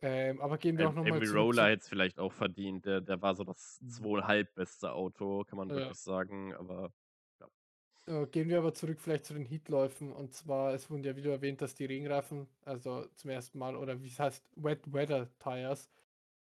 [0.01, 1.33] Ähm, aber gehen wir auch nochmal zu.
[1.33, 2.85] Roller hätte es vielleicht auch verdient.
[2.85, 3.89] Der, der war so das mhm.
[3.89, 5.75] zweieinhalb beste Auto, kann man ja.
[5.75, 6.53] wirklich sagen.
[6.53, 6.93] Aber
[7.39, 8.21] ja.
[8.21, 10.11] Äh, gehen wir aber zurück vielleicht zu den Hitläufen.
[10.11, 14.01] Und zwar, es wurden ja wieder erwähnt, dass die Regenreifen, also zum ersten Mal, oder
[14.01, 15.89] wie es heißt, Wet Weather Tires,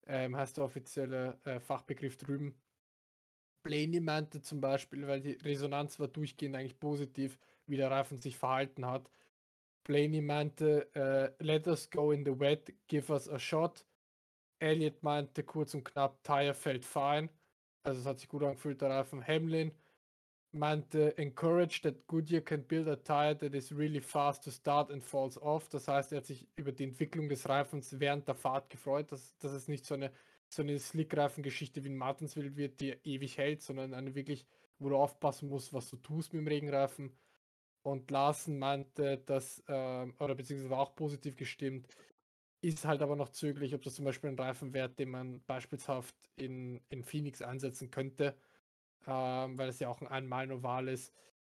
[0.07, 2.55] ähm, heißt der offizielle äh, Fachbegriff drüben.
[3.62, 8.36] Blaney meinte zum Beispiel, weil die Resonanz war durchgehend eigentlich positiv, wie der Reifen sich
[8.36, 9.11] verhalten hat.
[9.89, 13.84] Blaney meinte, uh, let us go in the wet, give us a shot.
[14.61, 17.30] Elliot meinte kurz und knapp, Tire fällt fine.
[17.84, 19.26] Also es hat sich gut angefühlt, der Reifen.
[19.26, 19.72] Hamlin
[20.53, 25.03] meinte, encourage that Goodyear can build a tire that is really fast to start and
[25.03, 25.70] falls off.
[25.70, 29.39] Das heißt, er hat sich über die Entwicklung des Reifens während der Fahrt gefreut, dass,
[29.39, 30.12] dass es nicht so eine,
[30.49, 34.47] so eine Slick-Reifen-Geschichte wie in Martinsville wird, die ewig hält, sondern eine wirklich,
[34.78, 37.11] wo du aufpassen musst, was du tust mit dem Regenreifen.
[37.83, 39.72] Und Larsen meinte, dass, äh,
[40.18, 41.89] oder beziehungsweise war auch positiv gestimmt,
[42.61, 46.81] ist halt aber noch zögerlich, ob das zum Beispiel ein Reifenwert, den man beispielshaft in,
[46.89, 48.37] in Phoenix einsetzen könnte,
[49.07, 51.14] ähm, weil es ja auch ein Einmal-Oval ist.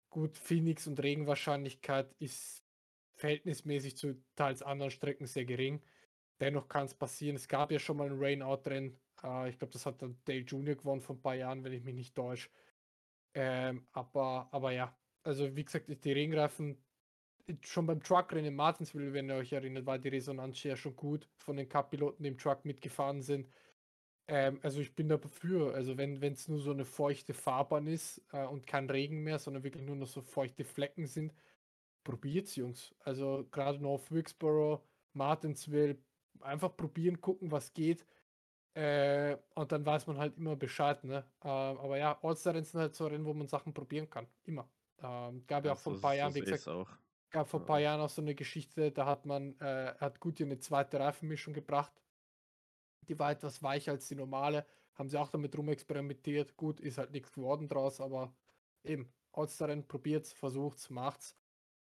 [0.10, 2.64] Gut, Phoenix und Regenwahrscheinlichkeit ist
[3.16, 5.84] verhältnismäßig zu teils anderen Strecken sehr gering.
[6.40, 7.36] Dennoch kann es passieren.
[7.36, 9.00] Es gab ja schon mal ein Rainout-Rennen.
[9.24, 10.76] Äh, ich glaube, das hat dann Dale Jr.
[10.76, 12.50] gewonnen vor ein paar Jahren, wenn ich mich nicht täusche.
[13.34, 16.78] Ähm, aber, aber ja, also wie gesagt, die Regenreifen,
[17.62, 21.28] schon beim Truckrennen in Martinsville, wenn ihr euch erinnert, war die Resonanz ja schon gut
[21.38, 23.48] von den Cup-Piloten, die im Truck mitgefahren sind.
[24.28, 28.46] Ähm, also ich bin dafür, also wenn es nur so eine feuchte Fahrbahn ist äh,
[28.46, 31.34] und kein Regen mehr, sondern wirklich nur noch so feuchte Flecken sind,
[32.04, 32.96] probiert's, Jungs.
[33.00, 35.98] Also gerade North Wilkesboro, Martinsville,
[36.42, 38.06] einfach probieren, gucken, was geht.
[38.76, 41.26] Äh, und dann weiß man halt immer Bescheid, ne?
[41.44, 44.28] Äh, aber ja, All-Star-Rennen sind halt so Rennen, wo man Sachen probieren kann.
[44.46, 44.70] Immer.
[45.02, 46.90] Ähm, gab ja auch vor ein paar Jahren, wie gesagt, auch.
[47.30, 50.48] gab vor ein paar Jahren auch so eine Geschichte, da hat man, äh, hat Goodyear
[50.48, 51.94] eine zweite Reifenmischung gebracht.
[53.08, 54.66] Die war etwas weicher als die normale.
[54.96, 56.58] Haben sie auch damit rumexperimentiert.
[56.58, 58.34] Gut, ist halt nichts geworden draus, aber
[58.84, 61.36] eben, All-Star-Rennen, probiert's, versucht's, macht's.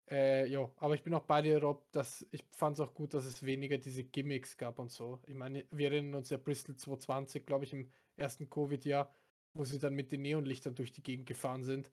[0.10, 3.14] Äh, ja, aber ich bin auch bei dir, Rob, dass ich fand es auch gut,
[3.14, 5.20] dass es weniger diese Gimmicks gab und so.
[5.26, 9.12] Ich meine, wir erinnern uns ja Bristol 2020, glaube ich, im ersten Covid-Jahr,
[9.54, 11.92] wo sie dann mit den Neonlichtern durch die Gegend gefahren sind.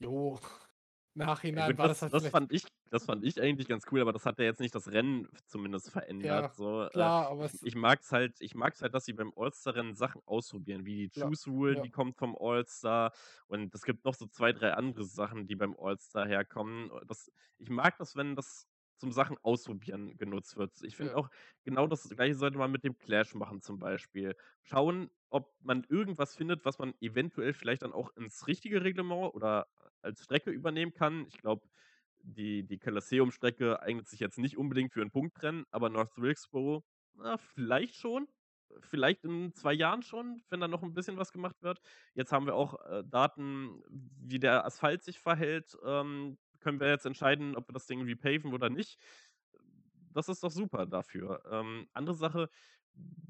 [0.00, 0.38] Jo,
[1.14, 4.00] Nachhinein gut, war das, das halt das fand ich, das fand ich eigentlich ganz cool,
[4.00, 6.48] aber das hat ja jetzt nicht das Rennen zumindest verändert.
[6.48, 9.32] Ja, so, äh, Klar, aber ich, mag es halt, ich mag's halt, dass sie beim
[9.36, 11.82] All-Star-Rennen Sachen ausprobieren, wie die Ja, Choose Rule, ja.
[11.82, 13.12] die kommt vom All-Star
[13.46, 16.90] und es gibt noch so zwei, drei andere Sachen, die beim All-Star herkommen.
[17.06, 18.66] Das, ich mag das, wenn das
[18.98, 20.72] zum Sachen ausprobieren genutzt wird.
[20.82, 21.28] Ich finde auch,
[21.64, 24.34] genau das gleiche sollte man mit dem Clash machen zum Beispiel.
[24.62, 29.68] Schauen, ob man irgendwas findet, was man eventuell vielleicht dann auch ins richtige Reglement oder
[30.02, 31.26] als Strecke übernehmen kann.
[31.26, 31.66] Ich glaube,
[32.20, 37.38] die, die Colosseum-Strecke eignet sich jetzt nicht unbedingt für ein Punktrennen, aber North Wilkesboro, na,
[37.38, 38.28] vielleicht schon.
[38.80, 41.80] Vielleicht in zwei Jahren schon, wenn da noch ein bisschen was gemacht wird.
[42.14, 45.76] Jetzt haben wir auch äh, Daten, wie der Asphalt sich verhält.
[45.84, 48.98] Ähm, können wir jetzt entscheiden, ob wir das Ding repaven oder nicht.
[50.12, 51.42] Das ist doch super dafür.
[51.50, 52.50] Ähm, andere Sache,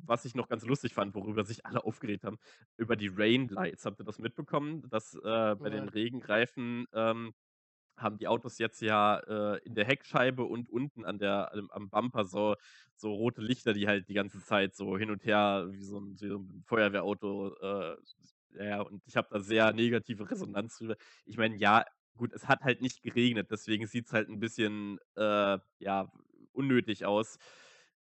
[0.07, 2.39] was ich noch ganz lustig fand, worüber sich alle aufgeregt haben,
[2.77, 3.85] über die Rain Lights.
[3.85, 5.21] Habt ihr das mitbekommen, dass äh,
[5.57, 5.89] bei den Nein.
[5.89, 7.35] Regenreifen ähm,
[7.97, 11.91] haben die Autos jetzt ja äh, in der Heckscheibe und unten an der, am, am
[11.91, 12.57] Bumper so,
[12.95, 16.21] so rote Lichter, die halt die ganze Zeit so hin und her wie so ein,
[16.21, 17.57] wie so ein Feuerwehrauto.
[17.61, 17.97] Äh,
[18.59, 20.97] ja, und ich habe da sehr negative Resonanz drüber.
[21.25, 21.85] Ich meine, ja,
[22.17, 26.11] gut, es hat halt nicht geregnet, deswegen sieht es halt ein bisschen äh, ja,
[26.53, 27.39] unnötig aus.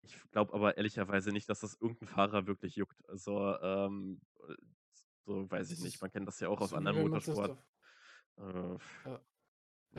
[0.02, 3.06] Ich glaube aber ehrlicherweise nicht, dass das irgendein Fahrer wirklich juckt.
[3.08, 4.20] Also, ähm,
[5.26, 6.00] so weiß ich nicht.
[6.00, 7.58] Man kennt das ja auch aus so anderen Motorsport.
[8.38, 9.20] Äh, ja,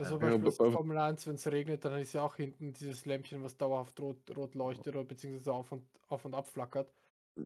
[0.04, 3.42] zum Ja, bei- Formel 1, wenn es regnet, dann ist ja auch hinten dieses Lämpchen,
[3.42, 6.92] was dauerhaft rot, rot leuchtet oder beziehungsweise auf und, auf und ab flackert.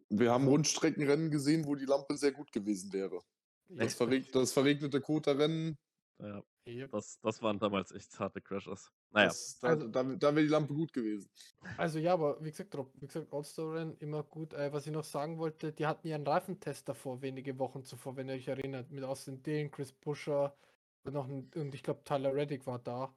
[0.09, 3.20] Wir haben Also- Rundstreckenrennen gesehen, wo die Lampe sehr gut gewesen wäre.
[3.68, 5.76] Das, verreg das verregnete Kota-Rennen,
[6.20, 6.88] ja, Ja.
[6.88, 8.92] das, das waren damals echt harte Crashes.
[9.12, 11.30] Naja, das- da, Also- da, da wäre die Lampe gut gewesen.
[11.76, 14.52] Also ja, aber wie gesagt, Rob, wie gesagt, All-Star-Rennen immer gut.
[14.52, 18.16] Äh, was ich noch sagen wollte, die hatten ja einen Reifentest davor, wenige Wochen zuvor,
[18.16, 20.56] wenn ihr euch erinnert, mit Austin Dillon, Chris Buscher
[21.04, 23.14] und noch ein, und ich glaube Tyler Reddick war da.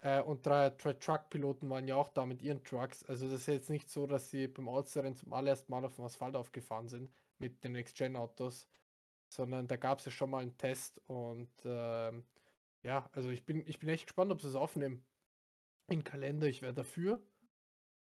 [0.00, 3.04] Äh, und drei, drei Truck-Piloten waren ja auch da mit ihren Trucks.
[3.04, 6.04] Also das ist jetzt nicht so, dass sie beim All-Star-Rennen zum allerersten Mal auf dem
[6.06, 8.66] Asphalt aufgefahren sind mit den Next-Gen-Autos,
[9.28, 12.24] sondern da gab es ja schon mal einen Test und ähm,
[12.82, 15.04] ja, also ich bin, ich bin echt gespannt, ob sie es aufnehmen.
[15.88, 17.20] In Kalender, ich wäre dafür.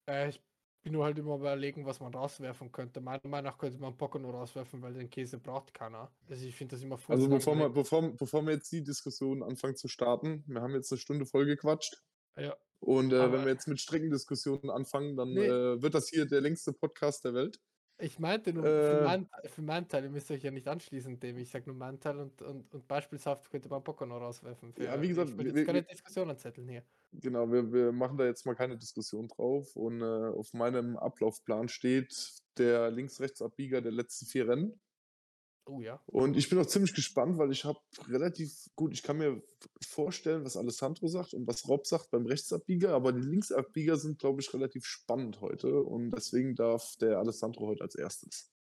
[0.09, 0.43] Äh, ich
[0.83, 3.01] bin nur halt immer überlegen, was man rauswerfen könnte.
[3.01, 6.13] Meiner Meinung nach könnte man Pocono rauswerfen, weil den Käse braucht keiner.
[6.29, 9.43] Also ich finde das immer Also furchtbar bevor wir, bevor, bevor wir jetzt die Diskussion
[9.43, 12.03] anfangen zu starten, wir haben jetzt eine Stunde voll gequatscht.
[12.37, 15.47] Ja, Und äh, wenn wir jetzt mit Streckendiskussionen anfangen, dann Nee.
[15.47, 17.61] äh, wird das hier der längste Podcast der Welt.
[17.99, 19.05] Ich meinte nur für, Äh.
[19.05, 22.01] mein, für meinen Teil, ihr müsst euch ja nicht anschließen, dem ich sage nur meinen
[22.01, 24.73] Teil und, und, und beispielshaft könnte man Pocono rauswerfen.
[24.73, 26.83] Für, Ja, wie gesagt, ich will jetzt keine Diskussion anzetteln hier.
[27.13, 29.75] Genau, wir, wir machen da jetzt mal keine Diskussion drauf.
[29.77, 32.15] Und äh, auf meinem Ablaufplan steht
[32.57, 34.81] der Links-Rechts-Abbieger der letzten vier Rennen.
[35.69, 36.01] Oh ja.
[36.07, 39.43] Und ich bin auch ziemlich gespannt, weil ich habe relativ gut, ich kann mir
[39.87, 44.41] vorstellen, was Alessandro sagt und was Rob sagt beim Rechtsabbieger, aber die Linksabbieger sind, glaube
[44.41, 48.51] ich, relativ spannend heute und deswegen darf der Alessandro heute als erstes.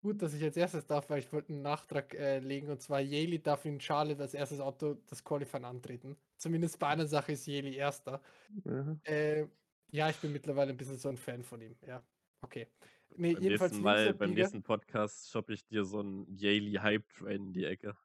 [0.00, 3.00] Gut, dass ich als erstes darf, weil ich wollte einen Nachtrag äh, legen und zwar
[3.00, 6.16] Yeli darf in Charlotte als erstes Auto das Qualifying antreten.
[6.36, 8.22] Zumindest bei einer Sache ist Yeli erster.
[8.64, 8.96] Ja.
[9.04, 9.48] Äh,
[9.90, 11.74] ja, ich bin mittlerweile ein bisschen so ein Fan von ihm.
[11.86, 12.04] Ja,
[12.42, 12.68] okay.
[13.16, 17.08] Nee, beim jedenfalls nächsten Mal, beim nächsten Podcast shoppe ich dir so einen Yaley Hype
[17.14, 17.96] Train in die Ecke.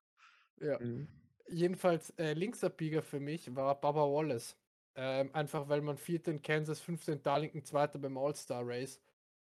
[0.61, 1.07] Ja, Mhm.
[1.47, 4.55] jedenfalls äh, Linksabbieger für mich war Baba Wallace.
[4.95, 8.99] Ähm, einfach weil man vierter in Kansas, fünfter in Darlington, zweiter beim All-Star Race.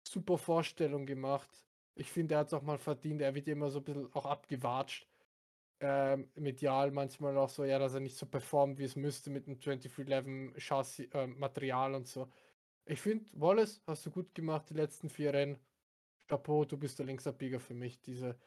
[0.03, 1.49] Super Vorstellung gemacht.
[1.95, 3.21] Ich finde, er hat es auch mal verdient.
[3.21, 5.07] Er wird immer so ein bisschen auch abgewatscht.
[5.79, 9.47] Ähm, medial manchmal auch so, ja, dass er nicht so performt, wie es müsste mit
[9.47, 12.29] dem 2311 Chassis, äh, Material und so.
[12.85, 15.57] Ich finde, Wallace hast du gut gemacht, die letzten vier Rennen.
[16.27, 18.37] Chapeau, du bist der Linksabbieger für mich diese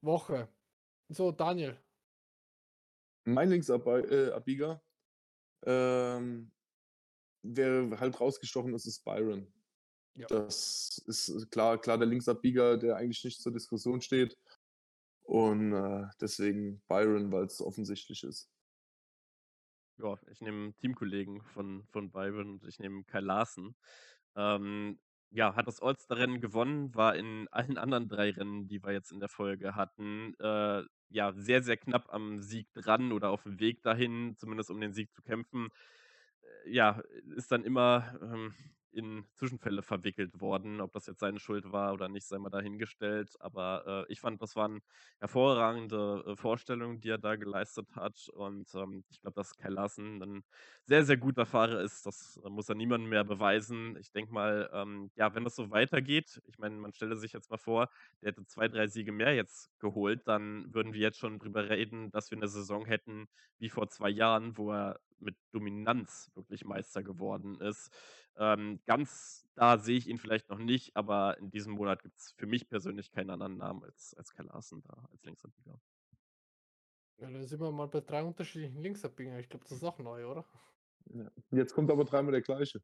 [0.00, 0.48] Woche.
[1.08, 1.78] So, Daniel,
[3.24, 4.82] Mein Linksabbieger
[5.64, 6.50] ähm,
[7.42, 9.46] wäre halt rausgestochen, das ist Byron.
[10.14, 10.26] Ja.
[10.26, 14.36] Das ist klar, klar der Linksabbieger, der eigentlich nicht zur Diskussion steht.
[15.22, 18.51] Und äh, deswegen Byron, weil es offensichtlich ist.
[20.02, 23.76] Ja, ich nehme Teamkollegen von, von Byron und ich nehme Kai Larsen.
[24.34, 24.98] Ähm,
[25.30, 29.20] ja, hat das All-Star-Rennen gewonnen, war in allen anderen drei Rennen, die wir jetzt in
[29.20, 33.82] der Folge hatten, äh, ja sehr, sehr knapp am Sieg dran oder auf dem Weg
[33.82, 35.68] dahin, zumindest um den Sieg zu kämpfen.
[36.64, 37.00] Äh, ja,
[37.36, 38.54] ist dann immer ähm,
[38.92, 40.80] in Zwischenfälle verwickelt worden.
[40.80, 43.36] Ob das jetzt seine Schuld war oder nicht, sei mal dahingestellt.
[43.40, 44.80] Aber äh, ich fand, das waren
[45.18, 48.28] hervorragende äh, Vorstellungen, die er da geleistet hat.
[48.30, 50.44] Und ähm, ich glaube, dass Kai Larsen ein
[50.84, 52.06] sehr, sehr guter Fahrer ist.
[52.06, 53.96] Das äh, muss er niemandem mehr beweisen.
[53.98, 57.50] Ich denke mal, ähm, ja, wenn das so weitergeht, ich meine, man stelle sich jetzt
[57.50, 57.88] mal vor,
[58.20, 62.10] der hätte zwei, drei Siege mehr jetzt geholt, dann würden wir jetzt schon drüber reden,
[62.10, 63.28] dass wir eine Saison hätten
[63.58, 67.90] wie vor zwei Jahren, wo er mit Dominanz wirklich Meister geworden ist.
[68.36, 72.32] Ähm, ganz da sehe ich ihn vielleicht noch nicht, aber in diesem Monat gibt es
[72.32, 75.78] für mich persönlich keinen anderen Namen als, als Kai Larsen da, als Linksabbieger.
[77.18, 79.38] Ja, da sind wir mal bei drei unterschiedlichen Linksabbieger.
[79.38, 80.44] Ich glaube, das ist auch neu, oder?
[81.12, 81.30] Ja.
[81.50, 82.80] Jetzt kommt aber dreimal der gleiche.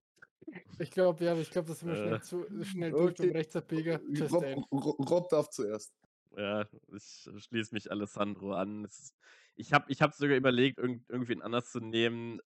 [0.79, 3.27] Ich glaube, ja, ich glaube, das sind wir schnell, Äh, zu, schnell durch Okay.
[3.27, 4.01] beim Rechtsabbieger.
[4.11, 4.45] Just Rob.
[4.71, 5.95] Rob, Rob darf zuerst.
[6.37, 8.85] Ja, ich schließe mich Alessandro an.
[8.85, 9.15] Ist,
[9.57, 12.41] ich habe ich hab sogar überlegt, irgend, irgendwen anders zu nehmen.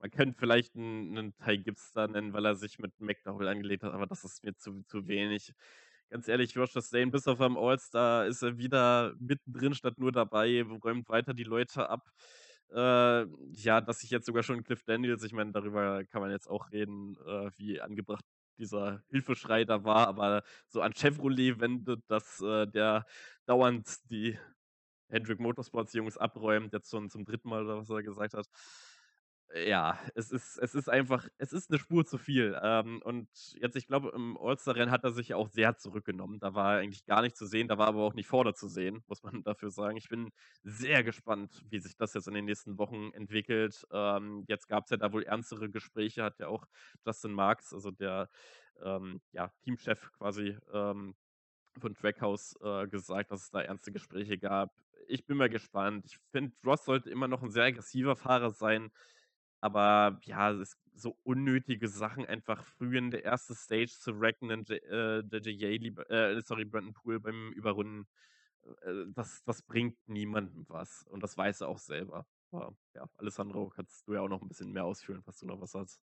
[0.00, 3.82] Man könnte vielleicht einen, einen Ty Gibbs da nennen, weil er sich mit McDowell angelegt
[3.82, 5.52] hat, aber das ist mir zu, zu wenig.
[6.08, 10.64] Ganz ehrlich, Josh Chastain, bis auf am All-Star ist er wieder mittendrin statt nur dabei,
[10.82, 12.10] räumt weiter die Leute ab.
[12.72, 16.48] Äh, ja, dass ich jetzt sogar schon Cliff Daniels, ich meine, darüber kann man jetzt
[16.48, 18.24] auch reden, äh, wie angebracht
[18.58, 23.06] dieser Hilfeschrei da war, aber so an Chevrolet wendet, dass äh, der
[23.46, 24.38] dauernd die
[25.08, 28.46] Hendrick Motorsports Jungs abräumt, jetzt schon zum dritten Mal oder was er gesagt hat.
[29.52, 32.56] Ja, es ist, es ist einfach, es ist eine Spur zu viel.
[32.62, 33.28] Ähm, und
[33.60, 36.38] jetzt, ich glaube, im All-Star-Rennen hat er sich ja auch sehr zurückgenommen.
[36.38, 38.68] Da war er eigentlich gar nicht zu sehen, da war aber auch nicht vorne zu
[38.68, 39.96] sehen, muss man dafür sagen.
[39.96, 40.30] Ich bin
[40.62, 43.84] sehr gespannt, wie sich das jetzt in den nächsten Wochen entwickelt.
[43.90, 46.66] Ähm, jetzt gab es ja da wohl ernstere Gespräche, hat ja auch
[47.04, 48.28] Justin Marks, also der
[48.82, 51.16] ähm, ja, Teamchef quasi ähm,
[51.80, 54.72] von Trackhouse äh, gesagt, dass es da ernste Gespräche gab.
[55.08, 56.04] Ich bin mal gespannt.
[56.06, 58.92] Ich finde, Ross sollte immer noch ein sehr aggressiver Fahrer sein.
[59.60, 64.82] Aber ja, es so unnötige Sachen einfach früh in der ersten Stage zu wrecken, J-
[64.84, 68.06] äh, der Yaley, äh, sorry, Brandon Poole beim Überrunden.
[68.82, 71.04] Äh, das, das bringt niemandem was.
[71.04, 72.26] Und das weiß er auch selber.
[72.50, 75.60] Aber ja, Alessandro, kannst du ja auch noch ein bisschen mehr ausführen, was du noch
[75.60, 76.00] was hast.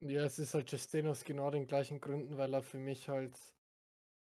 [0.00, 3.38] Ja, es ist halt Justin aus genau den gleichen Gründen, weil er für mich halt,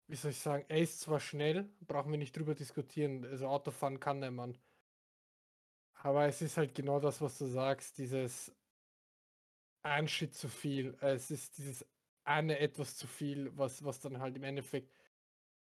[0.08, 4.00] wie soll ich sagen, er ist zwar schnell, brauchen wir nicht drüber diskutieren, also Autofahren
[4.00, 4.58] kann der Mann.
[6.04, 8.54] Aber es ist halt genau das, was du sagst, dieses
[9.82, 10.96] ein Shit zu viel.
[11.00, 11.86] Es ist dieses
[12.24, 14.92] eine etwas zu viel, was, was dann halt im Endeffekt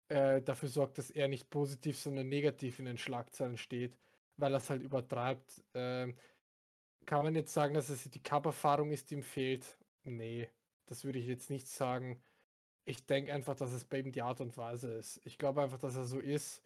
[0.10, 4.00] äh, dafür sorgt, dass er nicht positiv, sondern negativ in den Schlagzeilen steht,
[4.38, 5.64] weil er es halt übertreibt.
[5.74, 6.18] Ähm,
[7.06, 9.80] kann man jetzt sagen, dass es die Cup-Erfahrung ist, die ihm fehlt?
[10.04, 10.50] Nee,
[10.88, 12.22] das würde ich jetzt nicht sagen.
[12.86, 15.22] Ich denke einfach, dass es bei ihm die Art und Weise ist.
[15.26, 16.64] Ich glaube einfach, dass er so ist.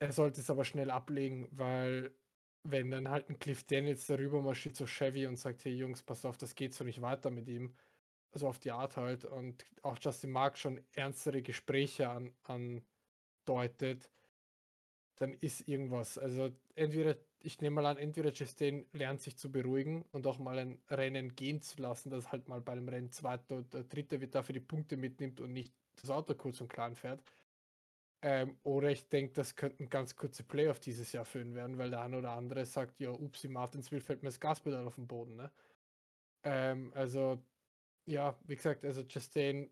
[0.00, 2.14] Er sollte es aber schnell ablegen, weil
[2.64, 6.24] wenn dann halt ein Cliff Daniels darüber marschiert zu Chevy und sagt, hey Jungs, pass
[6.24, 7.74] auf, das geht so nicht weiter mit ihm.
[8.32, 9.24] Also auf die Art halt.
[9.24, 14.10] Und auch Justin Mark schon ernstere Gespräche an, andeutet,
[15.16, 16.18] dann ist irgendwas.
[16.18, 20.58] Also entweder, ich nehme mal an, entweder Chastain lernt sich zu beruhigen und auch mal
[20.58, 24.34] ein Rennen gehen zu lassen, dass halt mal bei einem Rennen zweiter oder dritter wird,
[24.34, 27.22] dafür die Punkte mitnimmt und nicht das Auto kurz und klein fährt.
[28.22, 32.02] Ähm, oder ich denke, das könnten ganz kurze Playoff dieses Jahr führen werden, weil der
[32.02, 35.36] eine oder andere sagt, ja, upsi, Martinsville fällt mir das Gaspedal auf den Boden.
[35.36, 35.50] Ne?
[36.44, 37.42] Ähm, also,
[38.06, 39.70] ja, wie gesagt, also Chastain,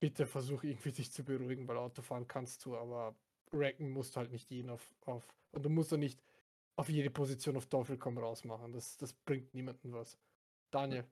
[0.00, 3.16] bitte versuch irgendwie dich zu beruhigen, weil Autofahren kannst du, aber
[3.52, 6.22] racken musst du halt nicht jeden auf, auf und du musst doch nicht
[6.76, 8.72] auf jede Position auf Teufel komm raus machen.
[8.72, 10.18] Das, das bringt niemandem was.
[10.70, 11.04] Daniel.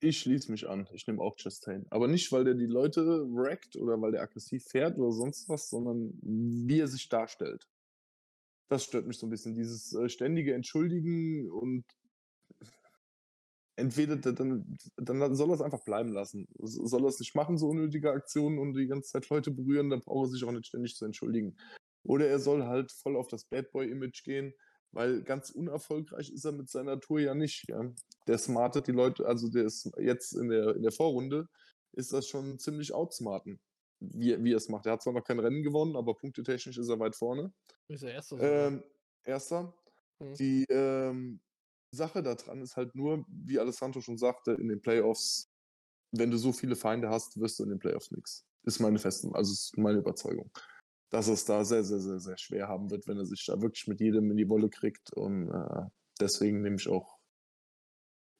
[0.00, 0.88] Ich schließe mich an.
[0.92, 1.86] Ich nehme auch Chastain.
[1.90, 5.70] Aber nicht, weil der die Leute wreckt oder weil der aggressiv fährt oder sonst was,
[5.70, 7.66] sondern wie er sich darstellt.
[8.68, 9.56] Das stört mich so ein bisschen.
[9.56, 11.84] Dieses äh, ständige Entschuldigen und
[13.76, 16.46] entweder da- dann, dann soll er es einfach bleiben lassen.
[16.58, 20.00] Soll er es nicht machen, so unnötige Aktionen und die ganze Zeit Leute berühren, dann
[20.00, 21.56] braucht er sich auch nicht ständig zu entschuldigen.
[22.04, 24.52] Oder er soll halt voll auf das Bad Boy-Image gehen,
[24.94, 27.68] weil ganz unerfolgreich ist er mit seiner Tour ja nicht.
[27.68, 27.92] Ja.
[28.26, 31.48] Der smartet die Leute, also der ist jetzt in der, in der Vorrunde,
[31.92, 33.60] ist das schon ziemlich outsmarten,
[34.00, 34.86] wie, wie er es macht.
[34.86, 37.52] Er hat zwar noch kein Rennen gewonnen, aber punktetechnisch ist er weit vorne.
[37.88, 38.40] Ist er erster.
[38.40, 38.82] Ähm,
[39.24, 39.74] erster.
[40.20, 40.34] Mhm.
[40.34, 41.40] Die ähm,
[41.90, 45.50] Sache daran ist halt nur, wie Alessandro schon sagte, in den Playoffs,
[46.12, 48.46] wenn du so viele Feinde hast, wirst du in den Playoffs nichts.
[48.62, 50.50] Ist meine festen, also ist meine Überzeugung.
[51.10, 53.86] Dass es da sehr, sehr, sehr, sehr schwer haben wird, wenn er sich da wirklich
[53.86, 55.12] mit jedem in die Wolle kriegt.
[55.12, 55.82] Und äh,
[56.20, 57.18] deswegen nehme ich auch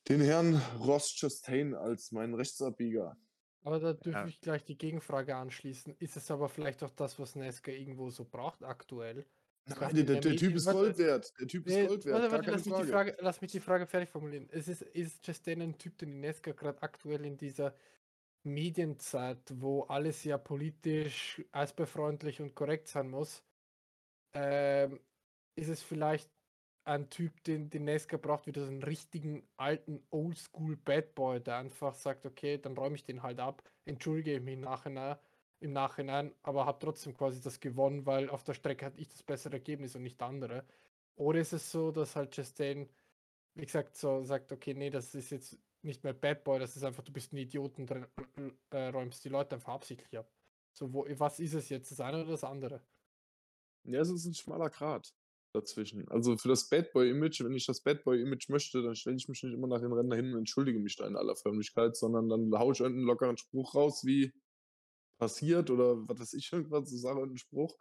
[0.08, 3.16] den Herrn Ross Chastain als meinen Rechtsabbieger.
[3.62, 4.26] Aber da dürfte Ja.
[4.26, 5.94] ich gleich die Gegenfrage anschließen.
[5.98, 9.24] Ist es aber vielleicht auch das, was Nesca irgendwo so braucht aktuell?
[9.66, 11.32] Nein, der, der, der Typ ist Gold wert.
[11.40, 12.90] Der Typ ist Nee, Gold wert, warte, warte, lass, mich die Frage.
[12.92, 14.48] Frage, lass mich die Frage fertig formulieren.
[14.50, 17.74] Es ist, ist Chastain ein Typ, den Nesca gerade aktuell in dieser
[18.44, 23.42] Medienzeit, wo alles ja politisch eisbefreundlich und korrekt sein muss,
[24.34, 25.00] ähm,
[25.56, 26.30] ist es vielleicht
[26.84, 31.56] ein Typ, den die Nesca braucht, wieder so einen richtigen alten Oldschool Bad Boy, der
[31.58, 35.16] einfach sagt, okay, dann räume ich den halt ab, entschuldige mich im Nachhinein,
[35.60, 39.22] im Nachhinein, aber habe trotzdem quasi das gewonnen, weil auf der Strecke hatte ich das
[39.22, 40.64] bessere Ergebnis und nicht der andere.
[41.16, 42.88] Oder ist es so, dass halt Chastain,
[43.54, 46.84] wie gesagt, so sagt, okay, nee, das ist jetzt nicht mehr Bad Boy, das ist
[46.84, 50.30] einfach, du bist ein Idiot und äh, räumst die Leute einfach absichtlich ab.
[50.72, 52.82] So, wo, was ist es jetzt, das eine oder das andere?
[53.84, 55.14] Ja, es ist ein schmaler Grat
[55.54, 56.08] dazwischen.
[56.08, 59.42] Also für das Bad Boy-Image, wenn ich das Bad Boy-Image möchte, dann stelle ich mich
[59.42, 62.58] nicht immer nach den Rennen dahin und entschuldige mich da in aller Förmlichkeit, sondern dann
[62.58, 64.32] haue ich irgendeinen lockeren Spruch raus, wie
[65.18, 67.78] passiert oder was weiß ich, irgendwas, so sage irgendeinen Spruch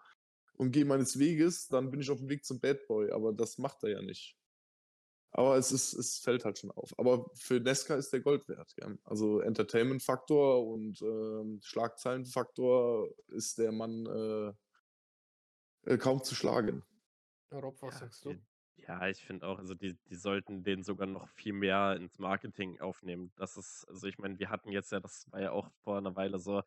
[0.54, 3.58] und gehe meines Weges, dann bin ich auf dem Weg zum Bad Boy, aber das
[3.58, 4.38] macht er ja nicht.
[5.36, 6.94] Aber es ist, es fällt halt schon auf.
[7.00, 8.94] Aber für Nesca ist der Gold wert, ja.
[9.04, 14.54] Also Entertainment-Faktor und ähm, Schlagzeilen-Faktor ist der Mann äh,
[15.94, 16.84] äh, kaum zu schlagen.
[17.52, 18.34] Rob, was Ja, sagst du?
[18.34, 18.42] die-
[18.76, 22.80] Ja, ich finde auch, also die, die sollten den sogar noch viel mehr ins Marketing
[22.82, 23.32] aufnehmen.
[23.36, 26.16] Das ist, also ich meine, wir hatten jetzt ja, das war ja auch vor einer
[26.16, 26.64] Weile so,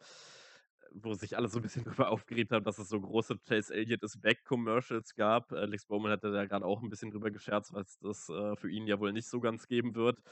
[0.92, 4.02] wo sich alle so ein bisschen drüber aufgeregt haben, dass es so große Chase Elliott
[4.02, 5.52] is Back Commercials gab.
[5.52, 8.56] Äh, Alex Bowman hatte da gerade auch ein bisschen drüber gescherzt, weil es das äh,
[8.56, 10.22] für ihn ja wohl nicht so ganz geben wird.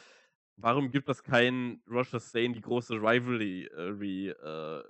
[0.57, 4.83] Warum gibt es kein Roger Stain, die große Rivalry äh,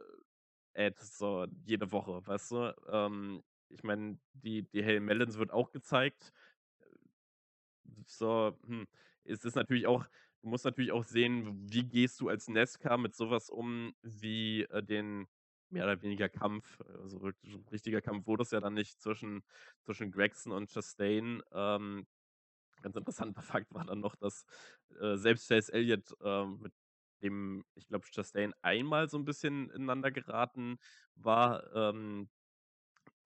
[0.77, 2.75] Ad so jede Woche, weißt du?
[2.89, 6.33] Ähm, ich meine, die, die Hail Melons wird auch gezeigt.
[8.07, 8.87] So, hm,
[9.25, 10.05] es ist natürlich auch,
[10.43, 14.83] du musst natürlich auch sehen, wie gehst du als Nesca mit sowas um, wie äh,
[14.83, 15.27] den
[15.71, 19.43] mehr oder weniger Kampf, also wirklich ein richtiger Kampf wurde es ja dann nicht zwischen,
[19.83, 21.43] zwischen Gregson und Chastain.
[21.53, 22.07] Ähm,
[22.83, 24.45] ganz interessanter Fakt war dann noch, dass
[25.01, 26.73] äh, selbst Chase Elliott ähm, mit
[27.23, 30.79] dem, ich glaube, Chastain einmal so ein bisschen ineinander geraten
[31.15, 32.29] war, ähm,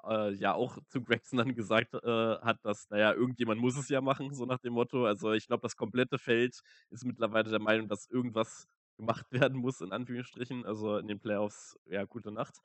[0.04, 2.00] äh, ja auch zu Gregson dann gesagt äh,
[2.40, 5.06] hat, dass, naja, irgendjemand muss es ja machen, so nach dem Motto.
[5.06, 6.60] Also ich glaube, das komplette Feld
[6.90, 8.68] ist mittlerweile der Meinung, dass irgendwas
[8.98, 10.66] gemacht werden muss, in Anführungsstrichen.
[10.66, 12.60] Also in den Playoffs, ja, gute Nacht.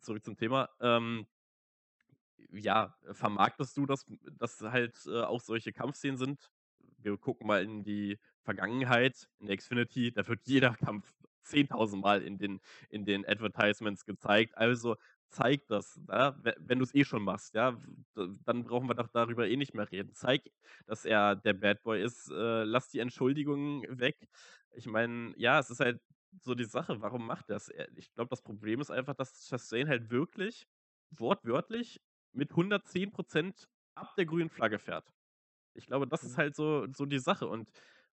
[0.00, 0.70] Zurück zum Thema.
[0.80, 1.26] Ähm,
[2.50, 4.06] ja, vermarktest du das,
[4.38, 6.50] dass halt äh, auch solche Kampfszenen sind?
[6.98, 11.12] Wir gucken mal in die Vergangenheit, in der Xfinity, da wird jeder Kampf
[11.46, 14.56] 10.000 Mal in den, in den Advertisements gezeigt.
[14.56, 14.96] Also
[15.34, 16.36] zeig das, ja?
[16.44, 17.78] we- wenn du es eh schon machst, ja,
[18.14, 20.14] dann brauchen wir doch darüber eh nicht mehr reden.
[20.14, 20.42] Zeig,
[20.86, 24.28] dass er der Bad Boy ist, äh, lass die Entschuldigungen weg.
[24.72, 26.00] Ich meine, ja, es ist halt
[26.42, 27.70] so die Sache, warum macht er es?
[27.96, 30.66] Ich glaube, das Problem ist einfach, dass Chastain halt wirklich
[31.10, 32.00] wortwörtlich
[32.32, 35.12] mit 110% ab der grünen Flagge fährt.
[35.74, 36.38] Ich glaube, das ist Mhm.
[36.38, 37.48] halt so, so die Sache.
[37.48, 37.70] Und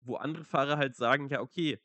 [0.01, 1.79] wo andere Fahrer halt sagen, ja, okay,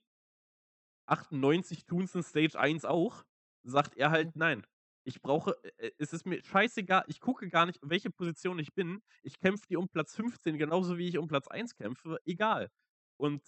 [1.07, 3.25] 98 tun es in Stage 1 auch,
[3.63, 4.67] sagt er halt, nein.
[5.05, 9.03] Ich brauche, äh, es ist mir scheißegal, ich gucke gar nicht, welche Position ich bin.
[9.23, 12.71] Ich kämpfe die um Platz 15, genauso wie ich um Platz 1 kämpfe, egal.
[13.17, 13.43] Und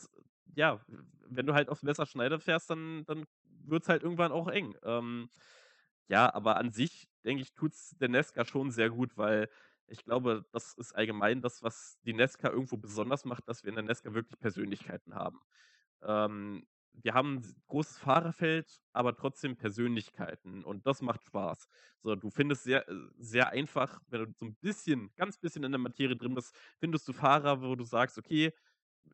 [0.54, 0.80] ja,
[1.26, 4.76] wenn du halt aufs Messerschneider fährst, dann, dann wird es halt irgendwann auch eng.
[4.82, 5.30] Ähm,
[6.08, 9.48] ja, aber an sich, denke ich, tut es der Nesca schon sehr gut, weil
[9.86, 13.76] ich glaube, das ist allgemein das, was die Nesca irgendwo besonders macht, dass wir in
[13.76, 15.40] der Nesca wirklich Persönlichkeiten haben.
[16.02, 21.66] Ähm, wir haben ein großes Fahrerfeld, aber trotzdem Persönlichkeiten und das macht Spaß.
[22.02, 25.72] So, du findest sehr, äh, sehr einfach, wenn du so ein bisschen, ganz bisschen in
[25.72, 28.52] der Materie drin bist, findest du Fahrer, wo du sagst, okay,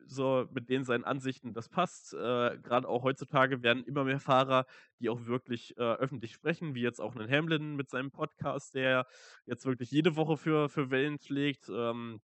[0.05, 2.13] so mit denen seinen Ansichten, das passt.
[2.13, 4.65] Äh, Gerade auch heutzutage werden immer mehr Fahrer,
[4.99, 9.07] die auch wirklich äh, öffentlich sprechen, wie jetzt auch einen Hamlin mit seinem Podcast, der
[9.45, 11.69] jetzt wirklich jede Woche für, für Wellen schlägt.
[11.69, 12.21] Ähm,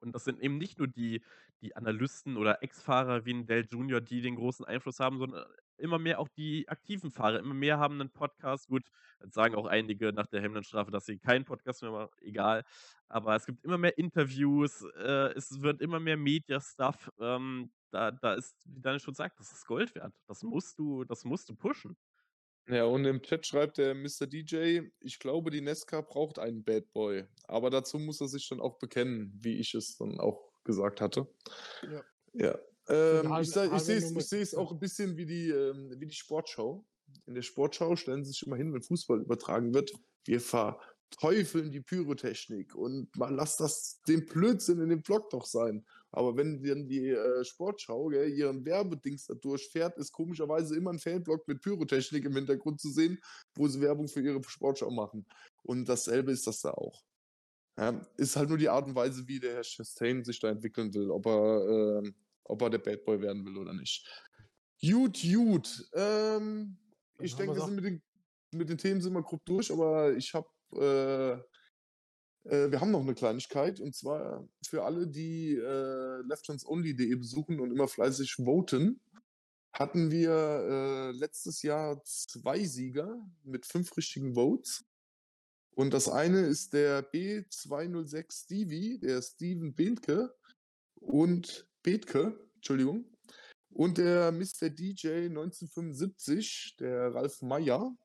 [0.00, 1.22] und das sind eben nicht nur die,
[1.62, 5.44] die Analysten oder Ex-Fahrer wie ein Dale Junior, die den großen Einfluss haben, sondern
[5.78, 7.38] immer mehr auch die aktiven Fahrer.
[7.38, 8.68] Immer mehr haben einen Podcast.
[8.68, 8.84] Gut,
[9.20, 12.10] jetzt sagen auch einige nach der Hamlin-Strafe, dass sie keinen Podcast mehr machen.
[12.20, 12.64] Egal.
[13.08, 14.84] Aber es gibt immer mehr Interviews.
[14.96, 17.10] Äh, es wird immer mehr Media-Stuff.
[17.20, 20.14] Ähm, da, da ist, wie Daniel schon sagt, das ist Gold wert.
[20.26, 21.96] Das musst du, das musst du pushen.
[22.68, 24.26] Ja, und im Chat schreibt der Mr.
[24.26, 27.24] DJ, ich glaube, die Nesca braucht einen Bad Boy.
[27.48, 31.26] Aber dazu muss er sich dann auch bekennen, wie ich es dann auch gesagt hatte.
[31.82, 32.04] Ja.
[32.34, 32.58] Ja.
[32.88, 36.84] Ähm, ich ich sehe es auch ein bisschen wie die, ähm, wie die Sportschau.
[37.26, 39.92] In der Sportschau stellen sie sich immer hin, wenn Fußball übertragen wird.
[40.24, 45.84] Wir verteufeln die Pyrotechnik und mal lass das den Blödsinn in dem Vlog doch sein.
[46.10, 50.98] Aber wenn dann die äh, Sportschau gell, ihren Werbedings da durchfährt, ist komischerweise immer ein
[50.98, 53.18] Fanblog mit Pyrotechnik im Hintergrund zu sehen,
[53.54, 55.26] wo sie Werbung für ihre Sportschau machen.
[55.62, 57.02] Und dasselbe ist das da auch.
[57.78, 60.92] Ja, ist halt nur die Art und Weise, wie der Herr Chastain sich da entwickeln
[60.92, 62.12] will, ob er, äh,
[62.44, 64.06] ob er der Bad Boy werden will oder nicht.
[64.80, 65.88] Gut, gut.
[65.94, 66.76] Ähm,
[67.18, 68.02] ich denke, wir sind mit den,
[68.50, 71.42] mit den Themen sind wir grob durch, aber ich habe äh,
[72.44, 77.70] äh, wir haben noch eine Kleinigkeit und zwar für alle, die äh, lefthandsonly.de besuchen und
[77.70, 79.00] immer fleißig voten,
[79.72, 84.84] hatten wir äh, letztes Jahr zwei Sieger mit fünf richtigen Votes.
[85.74, 90.34] Und das eine ist der B206 Stevie, der Steven Bethke
[90.96, 93.06] und Bethke, Entschuldigung.
[93.70, 94.68] Und der Mr.
[94.68, 97.96] DJ 1975, der Ralf Meyer.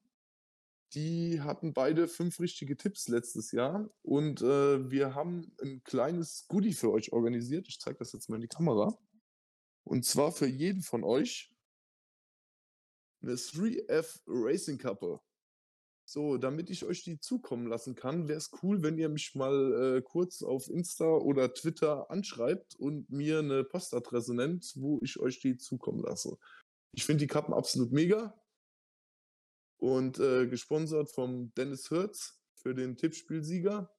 [0.93, 6.71] Die hatten beide fünf richtige Tipps letztes Jahr und äh, wir haben ein kleines Goodie
[6.71, 7.67] für euch organisiert.
[7.67, 8.97] Ich zeige das jetzt mal in die Kamera.
[9.83, 11.53] Und zwar für jeden von euch
[13.21, 15.19] eine 3F Racing Kappe.
[16.09, 19.97] So, damit ich euch die zukommen lassen kann, wäre es cool, wenn ihr mich mal
[19.97, 25.41] äh, kurz auf Insta oder Twitter anschreibt und mir eine Postadresse nennt, wo ich euch
[25.41, 26.37] die zukommen lasse.
[26.93, 28.41] Ich finde die Kappen absolut mega
[29.75, 33.93] und äh, gesponsert vom Dennis Hirz für den Tippspielsieger.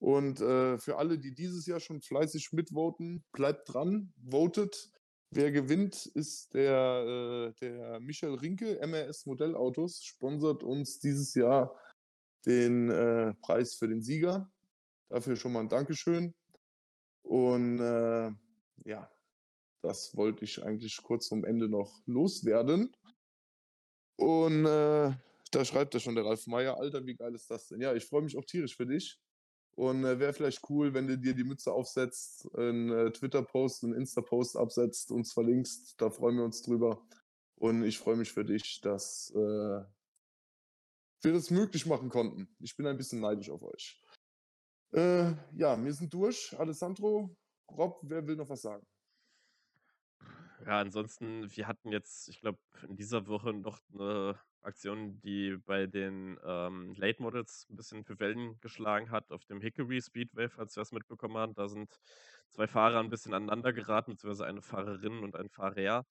[0.00, 4.90] Und äh, für alle, die dieses Jahr schon fleißig mitvoten, bleibt dran, votet.
[5.30, 11.78] Wer gewinnt, ist der, äh, der Michael Rinke, MRS Modellautos, sponsert uns dieses Jahr
[12.46, 14.50] den äh, Preis für den Sieger.
[15.10, 16.34] Dafür schon mal ein Dankeschön.
[17.22, 18.30] Und äh,
[18.84, 19.10] ja,
[19.82, 22.94] das wollte ich eigentlich kurz zum Ende noch loswerden.
[24.16, 25.12] Und äh,
[25.50, 27.82] da schreibt er schon, der Ralf Meier, Alter, wie geil ist das denn?
[27.82, 29.18] Ja, ich freue mich auch tierisch für dich.
[29.78, 33.94] Und äh, wäre vielleicht cool, wenn du dir die Mütze aufsetzt, einen äh, Twitter-Post, einen
[33.94, 36.00] Insta-Post absetzt, uns verlinkst.
[36.00, 37.06] Da freuen wir uns drüber.
[37.54, 39.84] Und ich freue mich für dich, dass äh,
[41.22, 42.48] wir das möglich machen konnten.
[42.58, 44.02] Ich bin ein bisschen neidisch auf euch.
[44.90, 46.58] Äh, ja, wir sind durch.
[46.58, 47.36] Alessandro,
[47.70, 48.84] Rob, wer will noch was sagen?
[50.66, 55.86] Ja, ansonsten, wir hatten jetzt, ich glaube, in dieser Woche noch eine Aktion, die bei
[55.86, 60.76] den ähm, Late Models ein bisschen für Wellen geschlagen hat, auf dem Hickory Speedway, falls
[60.76, 61.58] ihr das mitbekommen habt.
[61.58, 61.98] Da sind
[62.50, 66.06] zwei Fahrer ein bisschen aneinander geraten, beziehungsweise eine Fahrerin und ein Fahrer.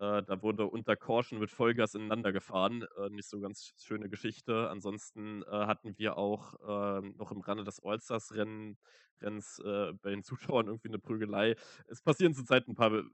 [0.00, 2.84] Äh, da wurde unter Caution mit Vollgas ineinander gefahren.
[2.96, 4.68] Äh, nicht so ganz schöne Geschichte.
[4.68, 10.66] Ansonsten äh, hatten wir auch äh, noch im Rande des All-Stars-Rennens äh, bei den Zuschauern
[10.66, 11.54] irgendwie eine Prügelei.
[11.86, 13.04] Es passieren zurzeit ein paar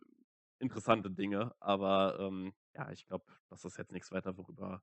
[0.58, 4.82] interessante Dinge, aber ähm, ja, ich glaube, das ist jetzt nichts weiter, worüber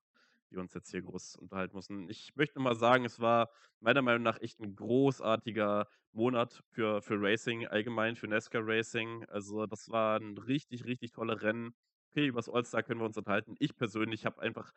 [0.50, 2.10] wir uns jetzt hier groß unterhalten müssen.
[2.10, 7.22] Ich möchte mal sagen, es war meiner Meinung nach echt ein großartiger Monat für, für
[7.22, 9.26] Racing, allgemein für NASCAR Racing.
[9.26, 11.76] Also, das war ein richtig, richtig tolle Rennen.
[12.12, 13.56] Okay, über das All-Star können wir uns unterhalten.
[13.60, 14.72] Ich persönlich habe einfach.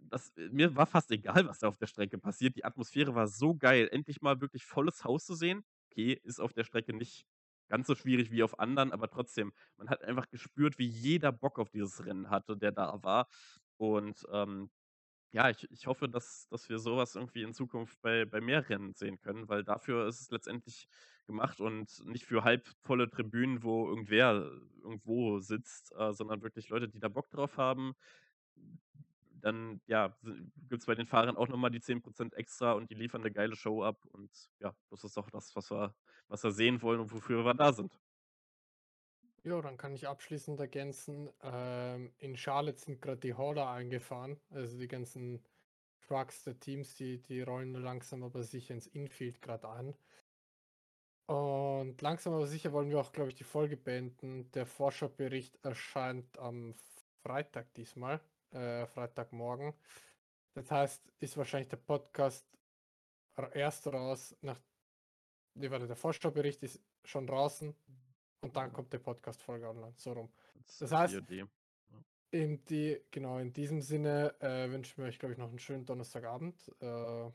[0.00, 2.56] Das, mir war fast egal, was da auf der Strecke passiert.
[2.56, 5.64] Die Atmosphäre war so geil, endlich mal wirklich volles Haus zu sehen.
[5.90, 7.24] Okay, ist auf der Strecke nicht
[7.72, 11.58] ganz so schwierig wie auf anderen, aber trotzdem, man hat einfach gespürt, wie jeder Bock
[11.58, 13.28] auf dieses Rennen hatte, der da war.
[13.78, 14.68] Und ähm,
[15.32, 18.92] ja, ich, ich hoffe, dass, dass wir sowas irgendwie in Zukunft bei, bei mehr Rennen
[18.92, 20.86] sehen können, weil dafür ist es letztendlich
[21.26, 24.50] gemacht und nicht für halbvolle Tribünen, wo irgendwer
[24.82, 27.94] irgendwo sitzt, äh, sondern wirklich Leute, die da Bock drauf haben.
[29.42, 30.16] Dann, ja,
[30.68, 33.56] gibt es bei den Fahrern auch nochmal die 10% extra und die liefern eine geile
[33.56, 34.04] Show ab.
[34.12, 35.94] Und ja, das ist doch das, was wir
[36.32, 38.00] was wir sehen wollen und wofür wir da sind.
[39.44, 44.78] Ja, dann kann ich abschließend ergänzen, ähm, in Charlotte sind gerade die Hauler eingefahren, also
[44.78, 45.44] die ganzen
[46.00, 49.94] Trucks der Teams, die, die rollen langsam aber sicher ins Infield gerade an.
[51.26, 54.50] Und langsam aber sicher wollen wir auch, glaube ich, die Folge beenden.
[54.52, 56.74] Der Forscherbericht erscheint am
[57.22, 58.20] Freitag diesmal,
[58.52, 59.74] äh, Freitagmorgen.
[60.54, 62.46] Das heißt, ist wahrscheinlich der Podcast
[63.52, 64.60] erst raus, nach,
[65.54, 67.74] nee, warte, der Vorstaubericht ist schon draußen
[68.42, 69.94] und dann kommt der Podcast-Folge online.
[69.96, 70.32] So rum.
[70.78, 71.22] Das heißt,
[72.30, 75.84] in die, genau, in diesem Sinne äh, wünschen wir euch, glaube ich, noch einen schönen
[75.84, 76.56] Donnerstagabend.
[76.80, 77.30] Äh,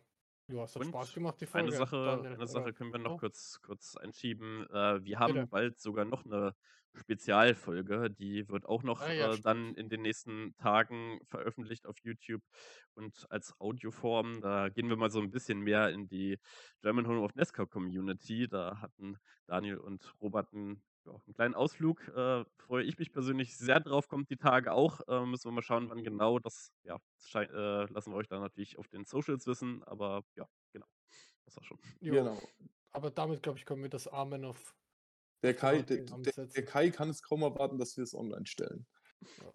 [0.47, 1.67] ja, es hat und Spaß gemacht, die Folge.
[1.67, 3.17] Eine Sache, Daniel, eine Sache können wir noch oh.
[3.17, 4.65] kurz, kurz einschieben.
[4.69, 5.47] Äh, wir haben Bitte.
[5.47, 6.55] bald sogar noch eine
[6.97, 11.97] Spezialfolge, die wird auch noch ah, ja, äh, dann in den nächsten Tagen veröffentlicht auf
[12.03, 12.41] YouTube
[12.95, 14.41] und als Audioform.
[14.41, 16.39] Da gehen wir mal so ein bisschen mehr in die
[16.81, 18.47] German Home of NASCAR Community.
[18.47, 22.07] Da hatten Daniel und Robert ein ja, einen kleinen Ausflug.
[22.09, 25.01] Äh, freue ich mich persönlich sehr drauf, kommt die Tage auch.
[25.07, 26.39] Äh, müssen wir mal schauen, wann genau.
[26.39, 29.83] Das ja, schei- äh, lassen wir euch dann natürlich auf den Socials wissen.
[29.83, 30.87] Aber ja, genau.
[31.45, 31.79] Das war schon.
[31.99, 32.37] Jo, Genau.
[32.91, 34.75] Aber damit, glaube ich, können wir das Amen auf.
[35.43, 36.65] Der Kai, der, der, der.
[36.65, 38.87] Kai kann es kaum erwarten, dass wir es online stellen.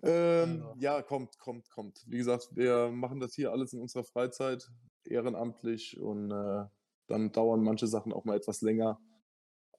[0.02, 0.74] Ja, Ähm, genau.
[0.78, 2.04] ja, kommt, kommt, kommt.
[2.06, 4.70] Wie gesagt, wir machen das hier alles in unserer Freizeit,
[5.04, 6.64] ehrenamtlich und äh,
[7.08, 9.00] dann dauern manche Sachen auch mal etwas länger.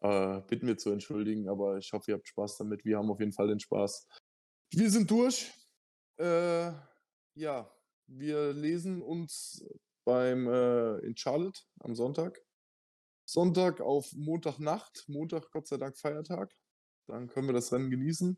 [0.03, 2.83] Äh, bitten wir zu entschuldigen, aber ich hoffe, ihr habt Spaß damit.
[2.83, 4.07] Wir haben auf jeden Fall den Spaß.
[4.73, 5.53] Wir sind durch.
[6.19, 6.73] Äh,
[7.35, 7.73] ja,
[8.07, 9.65] wir lesen uns
[10.05, 12.43] beim äh, in Charlotte am Sonntag.
[13.25, 15.05] Sonntag auf Montagnacht.
[15.07, 16.53] Montag, Gott sei Dank, Feiertag.
[17.07, 18.37] Dann können wir das Rennen genießen.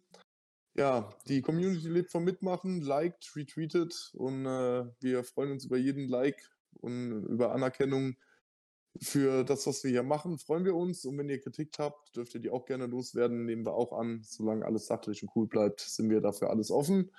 [0.77, 6.09] Ja, die Community lebt vom Mitmachen, liked, retweetet und äh, wir freuen uns über jeden
[6.09, 6.47] Like
[6.81, 8.17] und über Anerkennung
[9.01, 10.37] für das, was wir hier machen.
[10.37, 13.45] Freuen wir uns und wenn ihr Kritik habt, dürft ihr die auch gerne loswerden.
[13.45, 14.21] Nehmen wir auch an.
[14.23, 17.11] Solange alles sachlich und cool bleibt, sind wir dafür alles offen.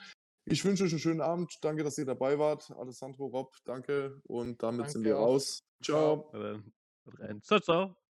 [0.44, 1.58] Ich wünsche euch einen schönen Abend.
[1.62, 2.70] Danke, dass ihr dabei wart.
[2.70, 5.26] Alessandro, Rob, danke und damit sind Danke wir auch.
[5.26, 5.64] raus.
[5.82, 6.32] Ciao.
[7.42, 8.05] Ciao, ciao.